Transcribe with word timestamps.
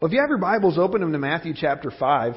Well, 0.00 0.06
if 0.06 0.12
you 0.14 0.20
have 0.20 0.28
your 0.28 0.38
Bibles, 0.38 0.78
open 0.78 1.00
them 1.00 1.10
to 1.10 1.18
Matthew 1.18 1.54
chapter 1.56 1.90
5. 1.90 2.34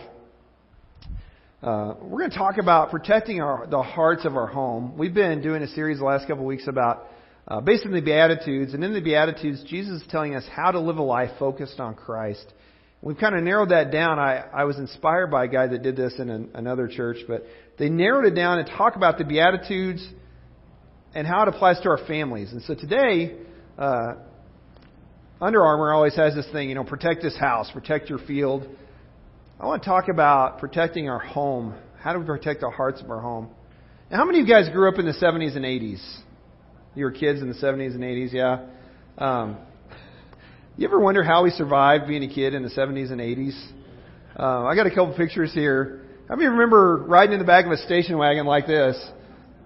Uh, 1.61 1.93
we're 2.01 2.17
going 2.21 2.31
to 2.31 2.35
talk 2.35 2.57
about 2.57 2.89
protecting 2.89 3.39
our, 3.39 3.67
the 3.67 3.83
hearts 3.83 4.25
of 4.25 4.35
our 4.35 4.47
home. 4.47 4.97
We've 4.97 5.13
been 5.13 5.43
doing 5.43 5.61
a 5.61 5.67
series 5.67 5.99
the 5.99 6.05
last 6.05 6.27
couple 6.27 6.43
of 6.43 6.47
weeks 6.47 6.67
about 6.67 7.05
uh, 7.47 7.61
basically 7.61 7.99
the 7.99 8.05
Beatitudes. 8.05 8.73
And 8.73 8.83
in 8.83 8.93
the 8.95 8.99
Beatitudes, 8.99 9.63
Jesus 9.67 10.01
is 10.01 10.07
telling 10.09 10.33
us 10.33 10.43
how 10.51 10.71
to 10.71 10.79
live 10.79 10.97
a 10.97 11.03
life 11.03 11.29
focused 11.37 11.79
on 11.79 11.93
Christ. 11.93 12.51
We've 12.99 13.19
kind 13.19 13.35
of 13.35 13.43
narrowed 13.43 13.69
that 13.69 13.91
down. 13.91 14.17
I, 14.17 14.37
I 14.37 14.63
was 14.63 14.79
inspired 14.79 15.29
by 15.29 15.45
a 15.45 15.47
guy 15.47 15.67
that 15.67 15.83
did 15.83 15.95
this 15.95 16.15
in 16.17 16.31
an, 16.31 16.49
another 16.55 16.87
church, 16.87 17.17
but 17.27 17.45
they 17.77 17.89
narrowed 17.89 18.25
it 18.25 18.33
down 18.33 18.57
and 18.57 18.67
talk 18.75 18.95
about 18.95 19.19
the 19.19 19.23
Beatitudes 19.23 20.03
and 21.13 21.27
how 21.27 21.43
it 21.43 21.49
applies 21.49 21.79
to 21.81 21.89
our 21.89 21.99
families. 22.07 22.53
And 22.53 22.63
so 22.63 22.73
today, 22.73 23.35
uh, 23.77 24.13
under 25.41 25.63
Armour 25.65 25.91
always 25.91 26.15
has 26.15 26.35
this 26.35 26.47
thing, 26.51 26.69
you 26.69 26.75
know, 26.75 26.83
protect 26.83 27.23
this 27.23 27.35
house, 27.35 27.69
protect 27.71 28.09
your 28.09 28.19
field. 28.19 28.67
I 29.59 29.65
want 29.65 29.81
to 29.81 29.89
talk 29.89 30.07
about 30.07 30.59
protecting 30.59 31.09
our 31.09 31.19
home. 31.19 31.73
How 31.99 32.13
do 32.13 32.19
we 32.19 32.25
protect 32.25 32.61
the 32.61 32.69
hearts 32.69 33.01
of 33.01 33.09
our 33.09 33.19
home? 33.19 33.49
Now, 34.11 34.17
how 34.17 34.25
many 34.25 34.39
of 34.39 34.47
you 34.47 34.53
guys 34.53 34.69
grew 34.69 34.87
up 34.87 34.99
in 34.99 35.05
the 35.05 35.13
70s 35.13 35.55
and 35.55 35.65
80s? 35.65 36.17
You 36.93 37.05
were 37.05 37.11
kids 37.11 37.41
in 37.41 37.47
the 37.47 37.55
70s 37.55 37.95
and 37.95 38.03
80s, 38.03 38.33
yeah? 38.33 38.67
Um, 39.17 39.57
you 40.77 40.87
ever 40.87 40.99
wonder 40.99 41.23
how 41.23 41.43
we 41.43 41.49
survived 41.49 42.07
being 42.07 42.23
a 42.23 42.33
kid 42.33 42.53
in 42.53 42.61
the 42.63 42.69
70s 42.69 43.11
and 43.11 43.19
80s? 43.19 43.71
Uh, 44.37 44.65
I 44.65 44.75
got 44.75 44.85
a 44.85 44.89
couple 44.89 45.13
pictures 45.15 45.53
here. 45.53 46.05
How 46.29 46.35
many 46.35 46.49
remember 46.49 46.97
riding 46.97 47.33
in 47.33 47.39
the 47.39 47.45
back 47.45 47.65
of 47.65 47.71
a 47.71 47.77
station 47.77 48.17
wagon 48.17 48.45
like 48.45 48.67
this? 48.67 48.95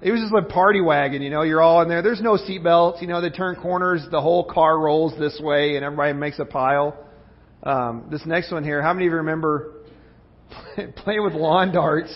It 0.02 0.12
was 0.12 0.22
just 0.22 0.34
like 0.34 0.50
party 0.50 0.82
wagon, 0.82 1.22
you 1.22 1.30
know, 1.30 1.44
you're 1.44 1.62
all 1.62 1.82
in 1.82 1.90
there. 1.90 2.02
There's 2.02 2.22
no 2.22 2.38
seat 2.38 2.64
belts, 2.64 3.02
you 3.02 3.08
know, 3.08 3.22
they 3.22 3.30
turn 3.30 3.56
corners, 3.56 4.06
the 4.12 4.22
whole 4.22 4.44
car 4.44 4.78
rolls 4.78 5.14
this 5.18 5.40
way 5.42 5.76
and 5.76 5.86
everybody 5.86 6.14
makes 6.14 6.38
a 6.40 6.46
pile. 6.46 6.98
Um, 7.64 8.08
this 8.12 8.26
next 8.26 8.52
one 8.52 8.64
here, 8.64 8.82
how 8.82 8.94
many 8.94 9.08
of 9.08 9.12
you 9.12 9.18
remember 9.18 9.74
playing 10.98 11.24
with 11.24 11.34
lawn 11.34 11.72
darts? 11.72 12.14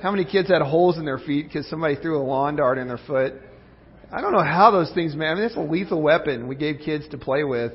How 0.00 0.10
many 0.10 0.24
kids 0.24 0.48
had 0.48 0.62
holes 0.62 0.96
in 0.96 1.04
their 1.04 1.18
feet 1.18 1.46
because 1.46 1.68
somebody 1.68 1.96
threw 1.96 2.20
a 2.20 2.24
lawn 2.24 2.56
dart 2.56 2.78
in 2.78 2.88
their 2.88 3.00
foot? 3.06 3.34
I 4.10 4.20
don't 4.20 4.32
know 4.32 4.44
how 4.44 4.70
those 4.70 4.92
things, 4.92 5.14
man. 5.14 5.32
I 5.32 5.34
mean, 5.34 5.42
that's 5.44 5.56
a 5.56 5.60
lethal 5.60 6.00
weapon 6.00 6.48
we 6.48 6.54
gave 6.54 6.80
kids 6.84 7.06
to 7.10 7.18
play 7.18 7.44
with. 7.44 7.72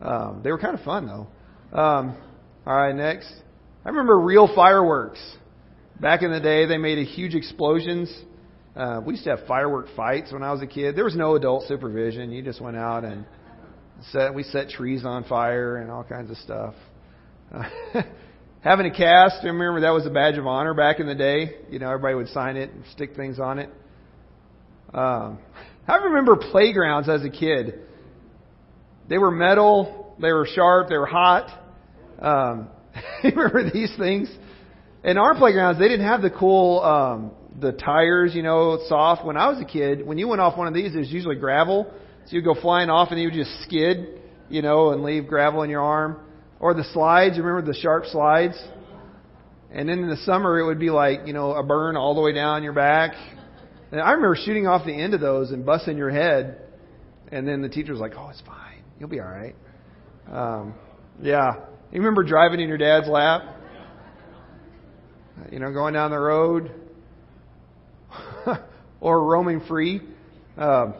Um, 0.00 0.40
they 0.42 0.50
were 0.50 0.58
kind 0.58 0.78
of 0.78 0.84
fun 0.84 1.06
though. 1.06 1.78
Um, 1.78 2.16
all 2.66 2.76
right, 2.76 2.94
next. 2.94 3.32
I 3.84 3.88
remember 3.88 4.18
real 4.18 4.52
fireworks. 4.54 5.20
Back 6.00 6.22
in 6.22 6.30
the 6.30 6.40
day, 6.40 6.66
they 6.66 6.78
made 6.78 6.98
a 6.98 7.04
huge 7.04 7.34
explosions 7.34 8.10
uh, 8.76 9.00
we 9.04 9.14
used 9.14 9.24
to 9.24 9.30
have 9.30 9.46
firework 9.46 9.86
fights 9.96 10.32
when 10.32 10.42
I 10.42 10.52
was 10.52 10.62
a 10.62 10.66
kid. 10.66 10.96
There 10.96 11.04
was 11.04 11.16
no 11.16 11.34
adult 11.34 11.66
supervision. 11.66 12.30
You 12.30 12.42
just 12.42 12.60
went 12.60 12.76
out 12.76 13.04
and 13.04 13.24
set. 14.12 14.34
We 14.34 14.44
set 14.44 14.68
trees 14.68 15.04
on 15.04 15.24
fire 15.24 15.76
and 15.76 15.90
all 15.90 16.04
kinds 16.04 16.30
of 16.30 16.36
stuff. 16.38 16.74
Having 18.60 18.86
a 18.86 18.96
cast, 18.96 19.42
remember 19.42 19.80
that 19.80 19.90
was 19.90 20.06
a 20.06 20.10
badge 20.10 20.36
of 20.36 20.46
honor 20.46 20.74
back 20.74 21.00
in 21.00 21.06
the 21.06 21.14
day. 21.14 21.56
You 21.70 21.78
know, 21.78 21.88
everybody 21.88 22.14
would 22.14 22.28
sign 22.28 22.56
it 22.56 22.70
and 22.70 22.84
stick 22.92 23.16
things 23.16 23.40
on 23.40 23.58
it. 23.58 23.70
Um, 24.92 25.38
I 25.88 25.96
remember 25.96 26.36
playgrounds 26.36 27.08
as 27.08 27.24
a 27.24 27.30
kid. 27.30 27.80
They 29.08 29.18
were 29.18 29.30
metal. 29.30 30.14
They 30.20 30.32
were 30.32 30.46
sharp. 30.46 30.88
They 30.88 30.98
were 30.98 31.06
hot. 31.06 31.50
Um, 32.18 32.68
remember 33.24 33.68
these 33.70 33.92
things? 33.98 34.30
In 35.02 35.16
our 35.16 35.34
playgrounds, 35.34 35.80
they 35.80 35.88
didn't 35.88 36.06
have 36.06 36.22
the 36.22 36.30
cool 36.30 36.80
um, 36.80 37.32
the 37.60 37.72
tires, 37.72 38.34
you 38.34 38.42
know, 38.42 38.78
soft. 38.88 39.24
When 39.24 39.36
I 39.36 39.48
was 39.48 39.60
a 39.60 39.64
kid, 39.64 40.06
when 40.06 40.18
you 40.18 40.28
went 40.28 40.40
off 40.40 40.56
one 40.56 40.66
of 40.66 40.74
these, 40.74 40.94
it 40.94 40.98
was 40.98 41.10
usually 41.10 41.36
gravel. 41.36 41.92
So 42.26 42.36
you'd 42.36 42.44
go 42.44 42.54
flying 42.54 42.90
off 42.90 43.10
and 43.10 43.20
you 43.20 43.28
would 43.28 43.34
just 43.34 43.62
skid, 43.62 44.20
you 44.48 44.62
know, 44.62 44.90
and 44.90 45.02
leave 45.02 45.26
gravel 45.26 45.62
in 45.62 45.70
your 45.70 45.82
arm. 45.82 46.20
Or 46.58 46.74
the 46.74 46.84
slides, 46.92 47.38
remember 47.38 47.62
the 47.62 47.78
sharp 47.78 48.06
slides? 48.06 48.60
And 49.72 49.88
then 49.88 50.00
in 50.00 50.08
the 50.08 50.16
summer, 50.18 50.58
it 50.58 50.66
would 50.66 50.80
be 50.80 50.90
like, 50.90 51.26
you 51.26 51.32
know, 51.32 51.52
a 51.52 51.62
burn 51.62 51.96
all 51.96 52.14
the 52.14 52.20
way 52.20 52.32
down 52.32 52.62
your 52.62 52.72
back. 52.72 53.12
And 53.92 54.00
I 54.00 54.12
remember 54.12 54.36
shooting 54.36 54.66
off 54.66 54.84
the 54.84 54.92
end 54.92 55.14
of 55.14 55.20
those 55.20 55.50
and 55.50 55.64
busting 55.64 55.96
your 55.96 56.10
head. 56.10 56.60
And 57.32 57.46
then 57.46 57.62
the 57.62 57.68
teacher 57.68 57.92
was 57.92 58.00
like, 58.00 58.12
oh, 58.16 58.28
it's 58.28 58.42
fine. 58.42 58.82
You'll 58.98 59.08
be 59.08 59.20
all 59.20 59.26
right. 59.26 59.54
Um, 60.30 60.74
yeah. 61.22 61.52
You 61.92 61.98
remember 61.98 62.24
driving 62.24 62.60
in 62.60 62.68
your 62.68 62.78
dad's 62.78 63.08
lap? 63.08 63.42
You 65.50 65.58
know, 65.58 65.72
going 65.72 65.94
down 65.94 66.10
the 66.10 66.18
road 66.18 66.70
or 69.00 69.24
roaming 69.24 69.60
free. 69.66 70.00
Um, 70.56 70.94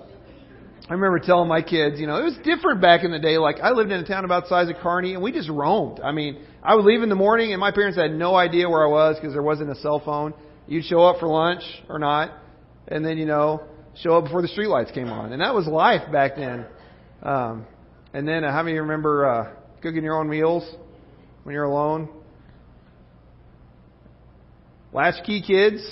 I 0.89 0.95
remember 0.95 1.21
telling 1.21 1.49
my 1.49 1.63
kids, 1.63 2.01
you 2.01 2.09
know, 2.09 2.17
it 2.17 2.25
was 2.25 2.37
different 2.43 2.81
back 2.81 3.05
in 3.05 3.13
the 3.13 3.19
day. 3.21 3.39
Like 3.39 3.61
I 3.63 3.71
lived 3.71 3.93
in 3.93 4.01
a 4.01 4.07
town 4.07 4.25
about 4.25 4.45
the 4.45 4.49
size 4.49 4.69
of 4.69 4.77
Kearney, 4.77 5.15
and 5.15 5.23
we 5.23 5.31
just 5.31 5.49
roamed. 5.49 6.01
I 6.01 6.11
mean, 6.11 6.43
I 6.65 6.75
would 6.75 6.85
leave 6.85 7.03
in 7.03 7.09
the 7.09 7.15
morning, 7.15 7.53
and 7.53 7.61
my 7.61 7.71
parents 7.71 7.97
had 7.97 8.13
no 8.13 8.35
idea 8.35 8.69
where 8.69 8.85
I 8.85 8.91
was 8.91 9.17
because 9.17 9.33
there 9.33 9.43
wasn't 9.43 9.71
a 9.71 9.77
cell 9.77 10.03
phone. 10.05 10.35
You'd 10.67 10.85
show 10.85 11.05
up 11.05 11.21
for 11.21 11.29
lunch 11.29 11.63
or 11.89 11.99
not, 11.99 12.33
and 12.89 13.05
then 13.05 13.19
you 13.19 13.27
know, 13.27 13.63
show 14.03 14.17
up 14.17 14.25
before 14.25 14.43
the 14.43 14.49
streetlights 14.49 14.93
came 14.93 15.09
on, 15.09 15.33
and 15.33 15.41
that 15.43 15.55
was 15.55 15.67
life 15.67 16.11
back 16.11 16.37
then. 16.37 16.67
Um, 17.23 17.67
and 18.13 18.27
then, 18.27 18.43
uh, 18.43 18.51
how 18.51 18.63
many 18.63 18.73
of 18.73 18.77
you 18.77 18.83
remember 18.83 19.29
uh, 19.29 19.55
cooking 19.83 20.03
your 20.03 20.19
own 20.19 20.29
meals 20.29 20.69
when 21.45 21.55
you're 21.55 21.65
alone? 21.65 22.09
Latchkey 24.93 25.43
kids, 25.43 25.89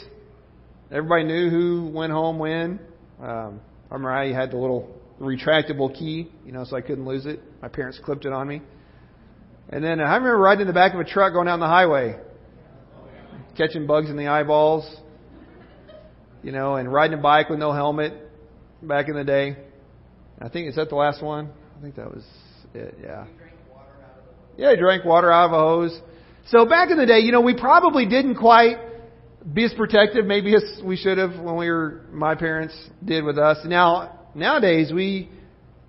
Everybody 0.90 1.24
knew 1.24 1.50
who 1.50 1.90
went 1.92 2.12
home 2.12 2.38
when. 2.38 2.80
Um, 3.20 3.60
I 3.90 3.94
remember 3.94 4.10
I 4.10 4.32
had 4.32 4.52
the 4.52 4.56
little 4.56 4.98
retractable 5.20 5.94
key, 5.94 6.30
you 6.46 6.52
know, 6.52 6.64
so 6.64 6.76
I 6.76 6.80
couldn't 6.80 7.04
lose 7.04 7.26
it. 7.26 7.40
My 7.60 7.68
parents 7.68 8.00
clipped 8.02 8.24
it 8.24 8.32
on 8.32 8.48
me. 8.48 8.62
And 9.68 9.84
then 9.84 10.00
I 10.00 10.16
remember 10.16 10.38
riding 10.38 10.62
in 10.62 10.66
the 10.66 10.72
back 10.72 10.94
of 10.94 11.00
a 11.00 11.04
truck 11.04 11.34
going 11.34 11.46
down 11.46 11.60
the 11.60 11.66
highway, 11.66 12.18
catching 13.56 13.86
bugs 13.86 14.08
in 14.08 14.16
the 14.16 14.28
eyeballs, 14.28 14.96
you 16.42 16.52
know, 16.52 16.76
and 16.76 16.90
riding 16.90 17.18
a 17.18 17.22
bike 17.22 17.50
with 17.50 17.58
no 17.58 17.72
helmet 17.72 18.14
back 18.82 19.08
in 19.08 19.14
the 19.14 19.24
day. 19.24 19.58
I 20.40 20.48
think 20.48 20.68
is 20.68 20.76
that 20.76 20.88
the 20.88 20.96
last 20.96 21.22
one? 21.22 21.50
I 21.76 21.82
think 21.82 21.96
that 21.96 22.10
was 22.10 22.24
it. 22.72 22.96
Yeah. 23.02 23.26
Yeah, 24.56 24.70
I 24.70 24.76
drank 24.76 25.04
water 25.04 25.30
out 25.30 25.46
of 25.46 25.52
a 25.52 25.58
hose. 25.58 26.00
So 26.46 26.64
back 26.64 26.90
in 26.90 26.96
the 26.96 27.06
day, 27.06 27.18
you 27.18 27.32
know, 27.32 27.42
we 27.42 27.54
probably 27.54 28.06
didn't 28.06 28.36
quite 28.36 28.78
be 29.52 29.64
as 29.64 29.72
protective 29.74 30.26
maybe 30.26 30.54
as 30.54 30.80
we 30.84 30.96
should 30.96 31.18
have 31.18 31.38
when 31.40 31.56
we 31.56 31.70
were 31.70 32.02
my 32.10 32.34
parents 32.34 32.74
did 33.04 33.24
with 33.24 33.38
us. 33.38 33.58
Now 33.64 34.26
nowadays 34.34 34.92
we 34.92 35.30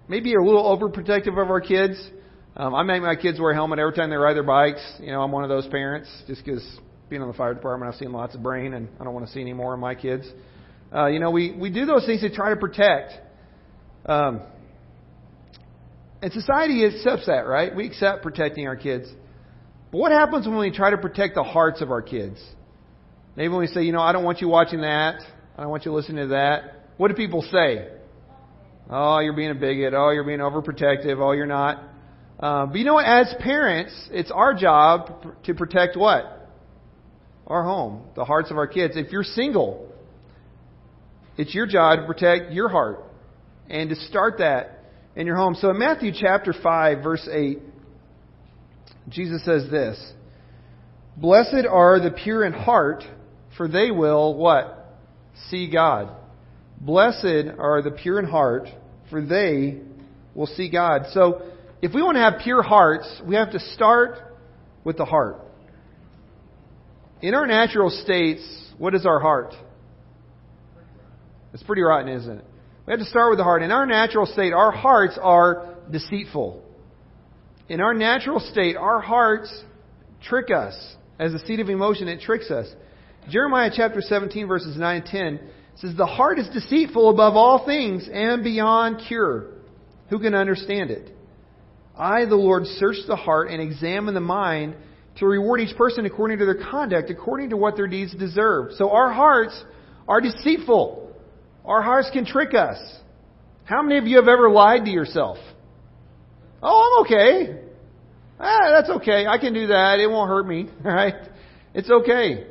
maybe 0.07 0.35
are 0.35 0.39
a 0.39 0.45
little 0.45 0.63
overprotective 0.63 1.41
of 1.41 1.49
our 1.49 1.61
kids. 1.61 1.95
Um, 2.55 2.75
I 2.75 2.83
make 2.83 3.01
my 3.01 3.15
kids 3.15 3.39
wear 3.39 3.51
a 3.51 3.55
helmet 3.55 3.79
every 3.79 3.93
time 3.93 4.09
they 4.09 4.15
ride 4.15 4.33
their 4.33 4.43
bikes. 4.43 4.81
You 4.99 5.11
know, 5.11 5.21
I'm 5.21 5.31
one 5.31 5.43
of 5.43 5.49
those 5.49 5.67
parents 5.67 6.09
just 6.27 6.43
because 6.43 6.65
being 7.09 7.21
on 7.21 7.27
the 7.27 7.33
fire 7.33 7.53
department, 7.53 7.91
I've 7.91 7.99
seen 7.99 8.11
lots 8.11 8.35
of 8.35 8.43
brain, 8.43 8.73
and 8.73 8.87
I 8.99 9.03
don't 9.03 9.13
want 9.13 9.25
to 9.25 9.31
see 9.31 9.41
any 9.41 9.53
more 9.53 9.73
of 9.73 9.79
my 9.79 9.95
kids. 9.95 10.29
Uh, 10.93 11.07
you 11.07 11.19
know, 11.19 11.31
we 11.31 11.51
we 11.51 11.69
do 11.69 11.85
those 11.85 12.05
things 12.05 12.21
to 12.21 12.29
try 12.29 12.49
to 12.49 12.55
protect. 12.55 13.13
Um, 14.05 14.41
and 16.21 16.33
society 16.33 16.85
accepts 16.85 17.27
that, 17.27 17.47
right? 17.47 17.73
We 17.73 17.85
accept 17.87 18.23
protecting 18.23 18.67
our 18.67 18.75
kids. 18.75 19.07
But 19.91 19.97
what 19.97 20.11
happens 20.11 20.45
when 20.45 20.57
we 20.57 20.71
try 20.71 20.91
to 20.91 20.97
protect 20.97 21.35
the 21.35 21.43
hearts 21.43 21.81
of 21.81 21.91
our 21.91 22.01
kids? 22.01 22.39
Maybe 23.35 23.49
when 23.49 23.59
we 23.59 23.67
say, 23.67 23.83
you 23.83 23.91
know, 23.91 24.01
I 24.01 24.11
don't 24.11 24.23
want 24.23 24.41
you 24.41 24.47
watching 24.47 24.81
that. 24.81 25.21
I 25.57 25.61
don't 25.61 25.71
want 25.71 25.85
you 25.85 25.93
listening 25.93 26.17
to 26.23 26.27
that. 26.27 26.87
What 26.97 27.09
do 27.09 27.13
people 27.13 27.41
say? 27.41 27.87
Oh, 28.89 29.19
you're 29.19 29.33
being 29.33 29.51
a 29.51 29.55
bigot. 29.55 29.93
Oh, 29.93 30.09
you're 30.09 30.23
being 30.23 30.39
overprotective. 30.39 31.19
Oh, 31.19 31.31
you're 31.31 31.45
not. 31.45 31.83
Uh, 32.39 32.65
but 32.65 32.77
you 32.77 32.85
know 32.85 32.95
what? 32.95 33.05
As 33.05 33.33
parents, 33.39 33.93
it's 34.11 34.31
our 34.31 34.53
job 34.53 35.25
to 35.43 35.53
protect 35.53 35.95
what? 35.95 36.49
Our 37.47 37.63
home, 37.63 38.03
the 38.15 38.25
hearts 38.25 38.51
of 38.51 38.57
our 38.57 38.67
kids. 38.67 38.95
If 38.95 39.11
you're 39.11 39.23
single, 39.23 39.91
it's 41.37 41.53
your 41.53 41.67
job 41.67 41.99
to 41.99 42.05
protect 42.05 42.51
your 42.51 42.69
heart 42.69 43.03
and 43.69 43.89
to 43.89 43.95
start 43.95 44.39
that 44.39 44.79
in 45.15 45.27
your 45.27 45.35
home. 45.35 45.55
So 45.55 45.69
in 45.69 45.79
Matthew 45.79 46.11
chapter 46.13 46.53
5, 46.53 47.03
verse 47.03 47.27
8, 47.31 47.59
Jesus 49.09 49.43
says 49.45 49.69
this 49.69 50.13
Blessed 51.17 51.65
are 51.69 51.99
the 51.99 52.11
pure 52.11 52.45
in 52.45 52.53
heart 52.53 53.03
for 53.59 53.67
they 53.67 53.91
will 53.91 54.35
what? 54.35 54.95
See 55.49 55.69
God. 55.69 56.15
Blessed 56.79 57.49
are 57.59 57.81
the 57.81 57.91
pure 57.91 58.17
in 58.17 58.23
heart, 58.23 58.69
for 59.09 59.21
they 59.21 59.81
will 60.33 60.47
see 60.47 60.71
God. 60.71 61.07
So, 61.11 61.41
if 61.81 61.93
we 61.93 62.01
want 62.01 62.15
to 62.15 62.21
have 62.21 62.39
pure 62.41 62.63
hearts, 62.63 63.21
we 63.27 63.35
have 63.35 63.51
to 63.51 63.59
start 63.59 64.15
with 64.85 64.95
the 64.95 65.03
heart. 65.03 65.41
In 67.21 67.33
our 67.33 67.45
natural 67.45 67.89
states, 67.89 68.41
what 68.77 68.95
is 68.95 69.05
our 69.05 69.19
heart? 69.19 69.53
It's 71.53 71.63
pretty 71.63 71.81
rotten, 71.81 72.07
isn't 72.13 72.37
it? 72.37 72.45
We 72.87 72.91
have 72.91 73.01
to 73.01 73.05
start 73.07 73.29
with 73.29 73.39
the 73.39 73.43
heart. 73.43 73.61
In 73.61 73.73
our 73.73 73.85
natural 73.85 74.25
state, 74.25 74.53
our 74.53 74.71
hearts 74.71 75.19
are 75.21 75.75
deceitful. 75.91 76.63
In 77.67 77.81
our 77.81 77.93
natural 77.93 78.39
state, 78.39 78.77
our 78.77 79.01
hearts 79.01 79.53
trick 80.23 80.49
us. 80.49 80.95
As 81.19 81.33
a 81.33 81.39
seat 81.39 81.59
of 81.59 81.67
emotion, 81.67 82.07
it 82.07 82.21
tricks 82.21 82.49
us. 82.49 82.73
Jeremiah 83.27 83.71
chapter 83.73 84.01
17, 84.01 84.47
verses 84.47 84.77
9 84.77 84.95
and 84.95 85.05
10 85.05 85.39
says, 85.77 85.95
The 85.95 86.05
heart 86.05 86.39
is 86.39 86.47
deceitful 86.49 87.09
above 87.09 87.35
all 87.35 87.65
things 87.65 88.07
and 88.11 88.43
beyond 88.43 89.03
cure. 89.07 89.47
Who 90.09 90.19
can 90.19 90.33
understand 90.33 90.89
it? 90.91 91.11
I, 91.97 92.25
the 92.25 92.35
Lord, 92.35 92.65
search 92.65 92.95
the 93.07 93.15
heart 93.15 93.51
and 93.51 93.61
examine 93.61 94.13
the 94.13 94.21
mind 94.21 94.75
to 95.17 95.25
reward 95.25 95.59
each 95.59 95.75
person 95.77 96.05
according 96.05 96.39
to 96.39 96.45
their 96.45 96.63
conduct, 96.71 97.09
according 97.09 97.49
to 97.49 97.57
what 97.57 97.75
their 97.75 97.87
deeds 97.87 98.15
deserve. 98.15 98.71
So 98.73 98.91
our 98.91 99.11
hearts 99.11 99.63
are 100.07 100.21
deceitful. 100.21 101.13
Our 101.65 101.81
hearts 101.81 102.09
can 102.11 102.25
trick 102.25 102.53
us. 102.53 102.79
How 103.65 103.83
many 103.83 103.97
of 103.97 104.07
you 104.07 104.15
have 104.15 104.27
ever 104.27 104.49
lied 104.49 104.85
to 104.85 104.91
yourself? 104.91 105.37
Oh, 106.63 107.05
I'm 107.05 107.05
okay. 107.05 107.61
Ah, 108.39 108.71
that's 108.71 108.89
okay. 108.89 109.27
I 109.27 109.37
can 109.37 109.53
do 109.53 109.67
that. 109.67 109.99
It 109.99 110.09
won't 110.09 110.29
hurt 110.29 110.47
me. 110.47 110.69
Right? 110.83 111.15
It's 111.73 111.89
okay. 111.89 112.47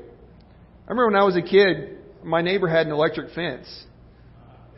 I 0.89 0.93
remember 0.93 1.13
when 1.13 1.21
I 1.21 1.25
was 1.25 1.37
a 1.37 1.43
kid, 1.43 1.99
my 2.25 2.41
neighbor 2.41 2.67
had 2.67 2.87
an 2.87 2.93
electric 2.93 3.35
fence. 3.35 3.69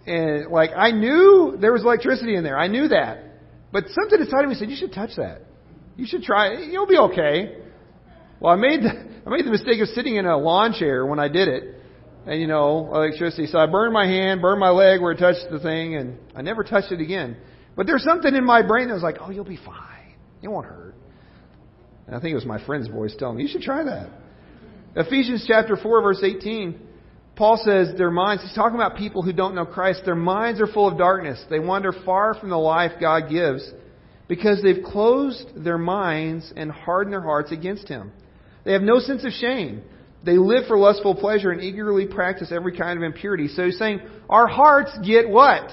And 0.06 0.50
like 0.50 0.70
I 0.76 0.90
knew 0.90 1.56
there 1.60 1.72
was 1.72 1.82
electricity 1.82 2.34
in 2.34 2.42
there. 2.42 2.58
I 2.58 2.66
knew 2.66 2.88
that. 2.88 3.22
But 3.70 3.84
something 3.90 4.18
inside 4.18 4.42
of 4.42 4.48
me 4.48 4.56
said, 4.56 4.70
You 4.70 4.76
should 4.76 4.92
touch 4.92 5.10
that. 5.18 5.42
You 5.96 6.06
should 6.06 6.22
try 6.22 6.48
it. 6.48 6.72
You'll 6.72 6.88
be 6.88 6.98
okay. 6.98 7.58
Well 8.40 8.52
I 8.52 8.56
made 8.56 8.82
the 8.82 8.90
I 9.26 9.30
made 9.30 9.46
the 9.46 9.52
mistake 9.52 9.80
of 9.80 9.88
sitting 9.88 10.16
in 10.16 10.26
a 10.26 10.36
lawn 10.36 10.72
chair 10.72 11.06
when 11.06 11.20
I 11.20 11.28
did 11.28 11.46
it. 11.46 11.76
And 12.26 12.40
you 12.40 12.48
know, 12.48 12.90
electricity. 12.92 13.46
So 13.46 13.58
I 13.58 13.66
burned 13.66 13.92
my 13.92 14.06
hand, 14.06 14.42
burned 14.42 14.58
my 14.58 14.70
leg 14.70 15.00
where 15.00 15.12
it 15.12 15.18
touched 15.18 15.46
the 15.48 15.60
thing, 15.60 15.94
and 15.94 16.18
I 16.34 16.42
never 16.42 16.64
touched 16.64 16.90
it 16.90 17.00
again. 17.00 17.36
But 17.76 17.86
there's 17.86 18.02
something 18.02 18.34
in 18.34 18.44
my 18.44 18.62
brain 18.62 18.88
that 18.88 18.94
was 18.94 19.02
like, 19.04 19.18
Oh, 19.20 19.30
you'll 19.30 19.44
be 19.44 19.60
fine. 19.64 20.16
It 20.42 20.48
won't 20.48 20.66
hurt. 20.66 20.96
And 22.08 22.16
I 22.16 22.20
think 22.20 22.32
it 22.32 22.34
was 22.34 22.46
my 22.46 22.64
friend's 22.66 22.88
voice 22.88 23.14
telling 23.16 23.36
me, 23.36 23.44
You 23.44 23.48
should 23.48 23.62
try 23.62 23.84
that. 23.84 24.10
Ephesians 24.96 25.44
chapter 25.46 25.76
4, 25.76 26.02
verse 26.02 26.22
18, 26.22 26.80
Paul 27.36 27.60
says 27.64 27.96
their 27.96 28.10
minds, 28.10 28.42
he's 28.42 28.54
talking 28.54 28.74
about 28.74 28.96
people 28.96 29.22
who 29.22 29.32
don't 29.32 29.54
know 29.54 29.64
Christ, 29.64 30.02
their 30.04 30.16
minds 30.16 30.60
are 30.60 30.66
full 30.66 30.88
of 30.88 30.98
darkness. 30.98 31.42
They 31.48 31.60
wander 31.60 31.92
far 32.04 32.34
from 32.34 32.50
the 32.50 32.58
life 32.58 32.92
God 33.00 33.30
gives 33.30 33.70
because 34.28 34.62
they've 34.62 34.84
closed 34.84 35.64
their 35.64 35.78
minds 35.78 36.52
and 36.56 36.70
hardened 36.70 37.12
their 37.12 37.22
hearts 37.22 37.52
against 37.52 37.88
Him. 37.88 38.12
They 38.64 38.72
have 38.72 38.82
no 38.82 38.98
sense 38.98 39.24
of 39.24 39.32
shame. 39.32 39.82
They 40.24 40.36
live 40.36 40.66
for 40.66 40.76
lustful 40.76 41.14
pleasure 41.14 41.50
and 41.50 41.62
eagerly 41.62 42.06
practice 42.06 42.52
every 42.52 42.76
kind 42.76 42.98
of 42.98 43.02
impurity. 43.02 43.48
So 43.48 43.64
he's 43.64 43.78
saying 43.78 44.00
our 44.28 44.46
hearts 44.46 44.90
get 45.04 45.28
what? 45.28 45.70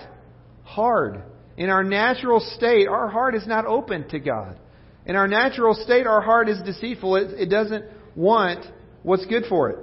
Hard. 0.64 1.24
In 1.58 1.70
our 1.70 1.84
natural 1.84 2.40
state, 2.40 2.88
our 2.88 3.10
heart 3.10 3.36
is 3.36 3.46
not 3.46 3.66
open 3.66 4.08
to 4.10 4.20
God. 4.20 4.58
In 5.06 5.16
our 5.16 5.28
natural 5.28 5.74
state, 5.74 6.08
our 6.08 6.22
heart 6.22 6.50
is 6.50 6.62
deceitful. 6.62 7.16
It, 7.18 7.32
it 7.40 7.50
doesn't 7.50 7.86
want 8.16 8.66
what's 9.04 9.26
good 9.26 9.44
for 9.48 9.70
it. 9.70 9.80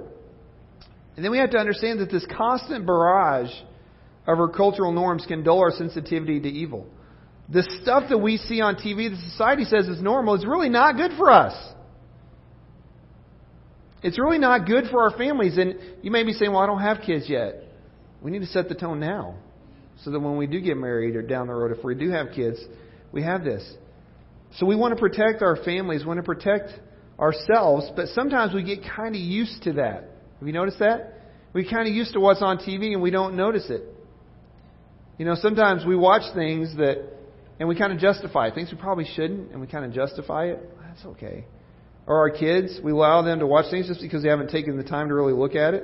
And 1.15 1.23
then 1.23 1.31
we 1.31 1.37
have 1.37 1.51
to 1.51 1.57
understand 1.57 1.99
that 1.99 2.11
this 2.11 2.25
constant 2.37 2.85
barrage 2.85 3.51
of 4.27 4.39
our 4.39 4.49
cultural 4.49 4.91
norms 4.91 5.25
can 5.27 5.43
dull 5.43 5.59
our 5.59 5.71
sensitivity 5.71 6.39
to 6.39 6.49
evil. 6.49 6.87
The 7.49 7.63
stuff 7.81 8.09
that 8.09 8.17
we 8.17 8.37
see 8.37 8.61
on 8.61 8.75
TV, 8.75 9.09
the 9.09 9.21
society 9.29 9.65
says 9.65 9.87
is 9.87 10.01
normal, 10.01 10.35
is 10.35 10.45
really 10.45 10.69
not 10.69 10.97
good 10.97 11.11
for 11.17 11.31
us. 11.31 11.53
It's 14.01 14.19
really 14.19 14.39
not 14.39 14.67
good 14.67 14.85
for 14.91 15.03
our 15.03 15.17
families. 15.17 15.57
And 15.57 15.75
you 16.01 16.11
may 16.11 16.23
be 16.23 16.33
saying, 16.33 16.51
well, 16.51 16.61
I 16.61 16.65
don't 16.65 16.81
have 16.81 16.97
kids 17.05 17.25
yet. 17.27 17.63
We 18.21 18.31
need 18.31 18.39
to 18.39 18.47
set 18.47 18.67
the 18.67 18.75
tone 18.75 18.99
now. 18.99 19.35
So 20.03 20.11
that 20.11 20.19
when 20.19 20.37
we 20.37 20.47
do 20.47 20.59
get 20.59 20.75
married 20.75 21.15
or 21.15 21.21
down 21.21 21.47
the 21.47 21.53
road, 21.53 21.75
if 21.75 21.83
we 21.83 21.95
do 21.95 22.09
have 22.09 22.27
kids, 22.35 22.59
we 23.11 23.23
have 23.23 23.43
this. 23.43 23.63
So 24.57 24.65
we 24.65 24.75
want 24.75 24.93
to 24.93 24.99
protect 24.99 25.41
our 25.41 25.55
families, 25.63 26.01
we 26.01 26.07
want 26.07 26.19
to 26.19 26.23
protect 26.23 26.69
ourselves, 27.19 27.89
but 27.95 28.07
sometimes 28.09 28.53
we 28.53 28.63
get 28.63 28.79
kind 28.95 29.15
of 29.15 29.21
used 29.21 29.63
to 29.63 29.73
that. 29.73 30.09
Have 30.39 30.47
you 30.47 30.53
noticed 30.53 30.79
that? 30.79 31.13
We 31.53 31.69
kind 31.69 31.87
of 31.87 31.93
used 31.93 32.13
to 32.13 32.19
what's 32.19 32.41
on 32.41 32.57
TV 32.57 32.91
and 32.91 33.01
we 33.01 33.11
don't 33.11 33.37
notice 33.37 33.69
it. 33.69 33.83
You 35.17 35.25
know, 35.25 35.35
sometimes 35.35 35.85
we 35.85 35.95
watch 35.95 36.33
things 36.33 36.75
that, 36.75 37.07
and 37.59 37.69
we 37.69 37.77
kind 37.77 37.93
of 37.93 37.99
justify 37.99 38.53
things 38.53 38.69
we 38.71 38.77
probably 38.77 39.05
shouldn't, 39.15 39.51
and 39.51 39.61
we 39.61 39.67
kind 39.67 39.85
of 39.85 39.93
justify 39.93 40.47
it. 40.47 40.59
That's 40.81 41.05
okay. 41.05 41.45
Or 42.05 42.19
our 42.19 42.29
kids, 42.29 42.79
we 42.83 42.91
allow 42.91 43.21
them 43.21 43.39
to 43.39 43.47
watch 43.47 43.71
things 43.71 43.87
just 43.87 44.01
because 44.01 44.23
they 44.23 44.29
haven't 44.29 44.49
taken 44.49 44.75
the 44.75 44.83
time 44.83 45.07
to 45.07 45.15
really 45.15 45.33
look 45.33 45.55
at 45.55 45.73
it. 45.73 45.83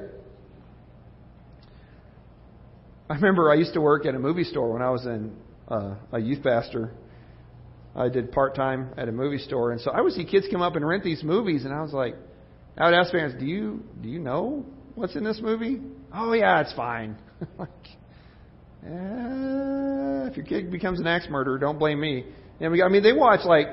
I 3.10 3.16
remember 3.16 3.50
I 3.50 3.56
used 3.56 3.74
to 3.74 3.81
work 3.81 4.06
at 4.06 4.16
a 4.16 4.19
movie 4.19 4.44
store 4.44 4.72
when 4.72 4.81
I 4.81 4.89
was 4.89 5.06
in 5.06 5.36
uh, 5.68 5.95
a 6.12 6.19
youth 6.19 6.44
pastor 6.44 6.92
I 7.95 8.09
did 8.09 8.31
part 8.31 8.55
time 8.55 8.93
at 8.97 9.09
a 9.09 9.11
movie 9.11 9.38
store, 9.38 9.71
and 9.71 9.81
so 9.81 9.91
I 9.91 10.01
would 10.01 10.13
see 10.13 10.25
kids 10.25 10.47
come 10.51 10.61
up 10.61 10.75
and 10.75 10.88
rent 10.88 11.03
these 11.03 11.23
movies, 11.23 11.65
and 11.65 11.73
I 11.73 11.81
was 11.81 11.91
like, 11.91 12.15
I 12.77 12.85
would 12.85 12.93
ask 12.93 13.11
parents, 13.11 13.35
"Do 13.38 13.45
you 13.45 13.83
do 14.01 14.07
you 14.07 14.19
know 14.19 14.65
what's 14.95 15.15
in 15.15 15.23
this 15.23 15.39
movie?" 15.41 15.81
Oh 16.13 16.31
yeah, 16.33 16.61
it's 16.61 16.73
fine. 16.73 17.17
like, 17.57 17.69
eh, 18.85 20.29
if 20.29 20.38
your 20.38 20.45
kid 20.45 20.71
becomes 20.71 20.99
an 20.99 21.07
axe 21.07 21.27
murderer, 21.29 21.57
don't 21.57 21.79
blame 21.79 21.99
me. 21.99 22.25
And 22.61 22.71
we, 22.71 22.81
I 22.81 22.88
mean, 22.88 23.03
they 23.03 23.13
watch 23.13 23.41
like 23.45 23.67